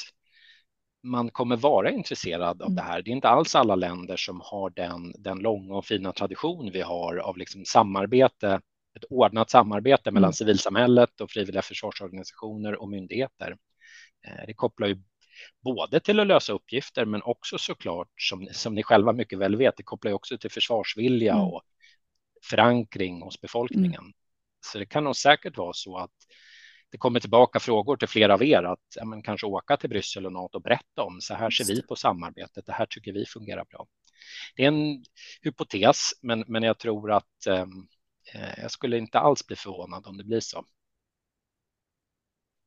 man 1.03 1.29
kommer 1.29 1.55
vara 1.55 1.91
intresserad 1.91 2.61
av 2.61 2.67
mm. 2.67 2.75
det 2.75 2.81
här. 2.81 3.01
Det 3.01 3.11
är 3.11 3.13
inte 3.13 3.29
alls 3.29 3.55
alla 3.55 3.75
länder 3.75 4.17
som 4.17 4.41
har 4.43 4.69
den, 4.69 5.13
den 5.17 5.39
långa 5.39 5.75
och 5.75 5.85
fina 5.85 6.11
tradition 6.11 6.71
vi 6.73 6.81
har 6.81 7.17
av 7.17 7.37
liksom 7.37 7.65
samarbete, 7.65 8.61
ett 8.95 9.03
ordnat 9.09 9.49
samarbete 9.49 10.11
mellan 10.11 10.27
mm. 10.27 10.33
civilsamhället 10.33 11.21
och 11.21 11.31
frivilliga 11.31 11.61
försvarsorganisationer 11.61 12.81
och 12.81 12.89
myndigheter. 12.89 13.57
Eh, 14.27 14.45
det 14.47 14.53
kopplar 14.53 14.87
ju 14.87 15.01
både 15.63 15.99
till 15.99 16.19
att 16.19 16.27
lösa 16.27 16.53
uppgifter, 16.53 17.05
men 17.05 17.21
också 17.21 17.57
såklart, 17.57 18.09
som, 18.17 18.47
som 18.51 18.75
ni 18.75 18.83
själva 18.83 19.13
mycket 19.13 19.39
väl 19.39 19.55
vet, 19.55 19.77
det 19.77 19.83
kopplar 19.83 20.09
ju 20.09 20.15
också 20.15 20.37
till 20.37 20.51
försvarsvilja 20.51 21.33
mm. 21.33 21.45
och 21.45 21.61
förankring 22.49 23.21
hos 23.21 23.41
befolkningen. 23.41 24.01
Mm. 24.01 24.13
Så 24.65 24.77
det 24.77 24.85
kan 24.85 25.03
nog 25.03 25.15
säkert 25.15 25.57
vara 25.57 25.73
så 25.73 25.97
att 25.97 26.11
det 26.93 26.97
kommer 26.97 27.19
tillbaka 27.19 27.59
frågor 27.59 27.97
till 27.97 28.07
flera 28.07 28.33
av 28.33 28.43
er 28.43 28.63
att 28.63 28.79
ja, 28.95 29.05
men 29.05 29.21
kanske 29.21 29.47
åka 29.47 29.77
till 29.77 29.89
Bryssel 29.89 30.25
och 30.25 30.33
NATO 30.33 30.57
och 30.57 30.61
berätta 30.61 31.03
om 31.03 31.21
så 31.21 31.33
här 31.33 31.49
ser 31.49 31.65
vi 31.65 31.81
på 31.81 31.95
samarbetet. 31.95 32.65
Det 32.65 32.71
här 32.71 32.85
tycker 32.85 33.13
vi 33.13 33.25
fungerar 33.25 33.65
bra. 33.65 33.87
Det 34.55 34.63
är 34.63 34.67
en 34.67 35.03
hypotes, 35.41 36.11
men, 36.21 36.43
men 36.47 36.63
jag 36.63 36.77
tror 36.79 37.11
att 37.11 37.47
ehm, 37.47 37.87
eh, 38.33 38.61
jag 38.61 38.71
skulle 38.71 38.97
inte 38.97 39.19
alls 39.19 39.47
bli 39.47 39.55
förvånad 39.55 40.07
om 40.07 40.17
det 40.17 40.23
blir 40.23 40.39
så. 40.39 40.65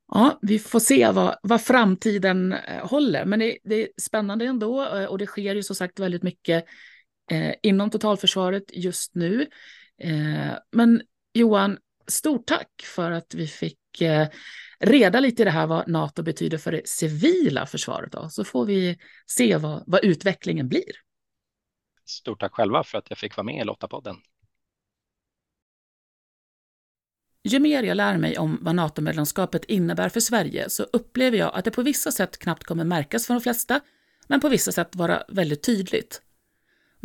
Ja, 0.07 0.39
vi 0.41 0.59
får 0.59 0.79
se 0.79 1.11
vad, 1.11 1.37
vad 1.43 1.61
framtiden 1.61 2.53
eh, 2.53 2.87
håller, 2.87 3.25
men 3.25 3.39
det, 3.39 3.57
det, 3.63 3.75
är 3.75 3.89
spännande 4.01 4.45
ändå 4.45 4.85
eh, 4.85 5.05
och 5.05 5.17
det 5.17 5.25
sker 5.25 5.55
ju 5.55 5.63
som 5.63 5.75
sagt 5.75 5.99
väldigt 5.99 6.23
mycket 6.23 6.65
eh, 7.31 7.53
inom 7.63 7.89
totalförsvaret 7.89 8.63
just 8.73 9.15
nu. 9.15 9.47
Eh, 10.01 10.51
men 10.71 11.01
Johan, 11.33 11.77
stort 12.07 12.45
tack 12.45 12.83
för 12.83 13.11
att 13.11 13.33
vi 13.33 13.47
fick 13.47 14.01
eh, 14.01 14.27
reda 14.79 15.19
lite 15.19 15.41
i 15.41 15.45
det 15.45 15.51
här 15.51 15.67
vad 15.67 15.87
NATO 15.87 16.23
betyder 16.23 16.57
för 16.57 16.71
det 16.71 16.87
civila 16.87 17.65
försvaret. 17.65 18.11
Då. 18.11 18.29
Så 18.29 18.43
får 18.43 18.65
vi 18.65 18.97
se 19.25 19.57
vad, 19.57 19.83
vad 19.87 20.05
utvecklingen 20.05 20.69
blir. 20.69 20.91
Stort 22.05 22.39
tack 22.39 22.53
själva 22.53 22.83
för 22.83 22.97
att 22.97 23.09
jag 23.09 23.17
fick 23.17 23.37
vara 23.37 23.45
med 23.45 23.61
i 23.61 23.63
Lottapodden. 23.63 24.15
Ju 27.43 27.59
mer 27.59 27.83
jag 27.83 27.97
lär 27.97 28.17
mig 28.17 28.37
om 28.37 28.59
vad 28.61 28.75
NATO-medlemskapet 28.75 29.65
innebär 29.65 30.09
för 30.09 30.19
Sverige 30.19 30.69
så 30.69 30.83
upplever 30.83 31.37
jag 31.37 31.55
att 31.55 31.65
det 31.65 31.71
på 31.71 31.81
vissa 31.81 32.11
sätt 32.11 32.39
knappt 32.39 32.63
kommer 32.63 32.83
märkas 32.83 33.27
för 33.27 33.33
de 33.33 33.41
flesta, 33.41 33.79
men 34.27 34.39
på 34.39 34.49
vissa 34.49 34.71
sätt 34.71 34.95
vara 34.95 35.23
väldigt 35.27 35.63
tydligt. 35.63 36.21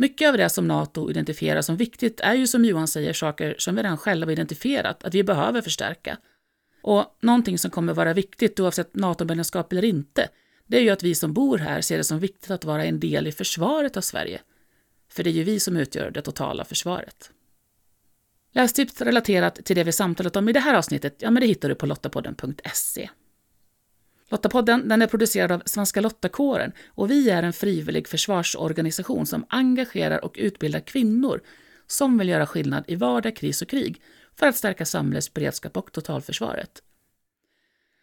Mycket 0.03 0.29
av 0.29 0.37
det 0.37 0.49
som 0.49 0.67
Nato 0.67 1.09
identifierar 1.09 1.61
som 1.61 1.77
viktigt 1.77 2.19
är 2.19 2.33
ju 2.33 2.47
som 2.47 2.65
Johan 2.65 2.87
säger 2.87 3.13
saker 3.13 3.55
som 3.57 3.75
vi 3.75 3.83
redan 3.83 3.97
själva 3.97 4.31
identifierat 4.31 5.03
att 5.03 5.13
vi 5.13 5.23
behöver 5.23 5.61
förstärka. 5.61 6.17
Och 6.81 7.17
någonting 7.21 7.57
som 7.57 7.71
kommer 7.71 7.93
vara 7.93 8.13
viktigt 8.13 8.59
oavsett 8.59 8.95
NATO-medlemskap 8.95 9.71
eller 9.71 9.85
inte, 9.85 10.29
det 10.67 10.77
är 10.77 10.81
ju 10.81 10.89
att 10.89 11.03
vi 11.03 11.15
som 11.15 11.33
bor 11.33 11.57
här 11.57 11.81
ser 11.81 11.97
det 11.97 12.03
som 12.03 12.19
viktigt 12.19 12.51
att 12.51 12.65
vara 12.65 12.85
en 12.85 12.99
del 12.99 13.27
i 13.27 13.31
försvaret 13.31 13.97
av 13.97 14.01
Sverige. 14.01 14.41
För 15.09 15.23
det 15.23 15.29
är 15.29 15.31
ju 15.31 15.43
vi 15.43 15.59
som 15.59 15.77
utgör 15.77 16.11
det 16.11 16.21
totala 16.21 16.65
försvaret. 16.65 17.31
Lästips 18.53 19.01
relaterat 19.01 19.55
till 19.55 19.75
det 19.75 19.83
vi 19.83 19.91
samtalat 19.91 20.35
om 20.35 20.49
i 20.49 20.53
det 20.53 20.59
här 20.59 20.73
avsnittet, 20.73 21.15
ja 21.19 21.31
men 21.31 21.41
det 21.41 21.47
hittar 21.47 21.69
du 21.69 21.75
på 21.75 21.85
lottapodden.se. 21.85 23.09
Lottapodden 24.33 24.87
den 24.87 25.01
är 25.01 25.07
producerad 25.07 25.51
av 25.51 25.61
Svenska 25.65 26.01
Lottakåren 26.01 26.71
och 26.87 27.11
vi 27.11 27.29
är 27.29 27.43
en 27.43 27.53
frivillig 27.53 28.07
försvarsorganisation 28.07 29.25
som 29.25 29.45
engagerar 29.49 30.25
och 30.25 30.35
utbildar 30.37 30.79
kvinnor 30.79 31.41
som 31.87 32.17
vill 32.17 32.29
göra 32.29 32.45
skillnad 32.45 32.83
i 32.87 32.95
vardag, 32.95 33.35
kris 33.35 33.61
och 33.61 33.67
krig 33.67 34.01
för 34.35 34.47
att 34.47 34.55
stärka 34.55 34.85
samhällets 34.85 35.33
beredskap 35.33 35.77
och 35.77 35.91
totalförsvaret. 35.91 36.83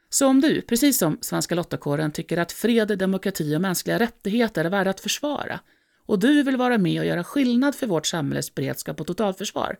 Så 0.08 0.26
om 0.26 0.40
du, 0.40 0.62
precis 0.62 0.98
som 0.98 1.18
Svenska 1.20 1.54
Lottakåren, 1.54 2.12
tycker 2.12 2.36
att 2.38 2.52
fred, 2.52 2.98
demokrati 2.98 3.56
och 3.56 3.60
mänskliga 3.60 3.98
rättigheter 3.98 4.64
är 4.64 4.70
värda 4.70 4.90
att 4.90 5.00
försvara 5.00 5.60
och 6.06 6.18
du 6.18 6.42
vill 6.42 6.56
vara 6.56 6.78
med 6.78 7.00
och 7.00 7.06
göra 7.06 7.24
skillnad 7.24 7.74
för 7.74 7.86
vårt 7.86 8.06
samhälles 8.06 8.54
beredskap 8.54 9.00
och 9.00 9.06
totalförsvar, 9.06 9.76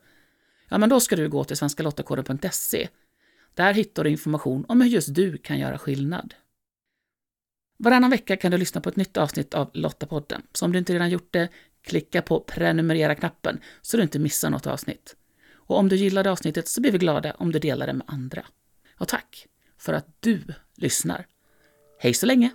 ja 0.68 0.78
men 0.78 0.88
då 0.88 1.00
ska 1.00 1.16
du 1.16 1.28
gå 1.28 1.44
till 1.44 1.56
svenskalottakåren.se. 1.56 2.88
Där 3.54 3.74
hittar 3.74 4.04
du 4.04 4.10
information 4.10 4.64
om 4.68 4.80
hur 4.80 4.88
just 4.88 5.14
du 5.14 5.38
kan 5.38 5.58
göra 5.58 5.78
skillnad. 5.78 6.34
Varannan 7.78 8.10
vecka 8.10 8.36
kan 8.36 8.50
du 8.50 8.58
lyssna 8.58 8.80
på 8.80 8.88
ett 8.88 8.96
nytt 8.96 9.16
avsnitt 9.16 9.54
av 9.54 9.70
Lottapodden. 9.72 10.42
Så 10.52 10.64
om 10.64 10.72
du 10.72 10.78
inte 10.78 10.94
redan 10.94 11.10
gjort 11.10 11.32
det, 11.32 11.48
klicka 11.82 12.22
på 12.22 12.40
prenumerera-knappen 12.40 13.60
så 13.82 13.96
du 13.96 14.02
inte 14.02 14.18
missar 14.18 14.50
något 14.50 14.66
avsnitt. 14.66 15.16
Och 15.52 15.78
om 15.78 15.88
du 15.88 15.96
gillade 15.96 16.30
avsnittet 16.30 16.68
så 16.68 16.80
blir 16.80 16.92
vi 16.92 16.98
glada 16.98 17.34
om 17.34 17.52
du 17.52 17.58
delar 17.58 17.86
det 17.86 17.92
med 17.92 18.06
andra. 18.06 18.46
Och 18.98 19.08
tack 19.08 19.46
för 19.78 19.92
att 19.92 20.06
du 20.20 20.42
lyssnar. 20.76 21.26
Hej 21.98 22.14
så 22.14 22.26
länge! 22.26 22.50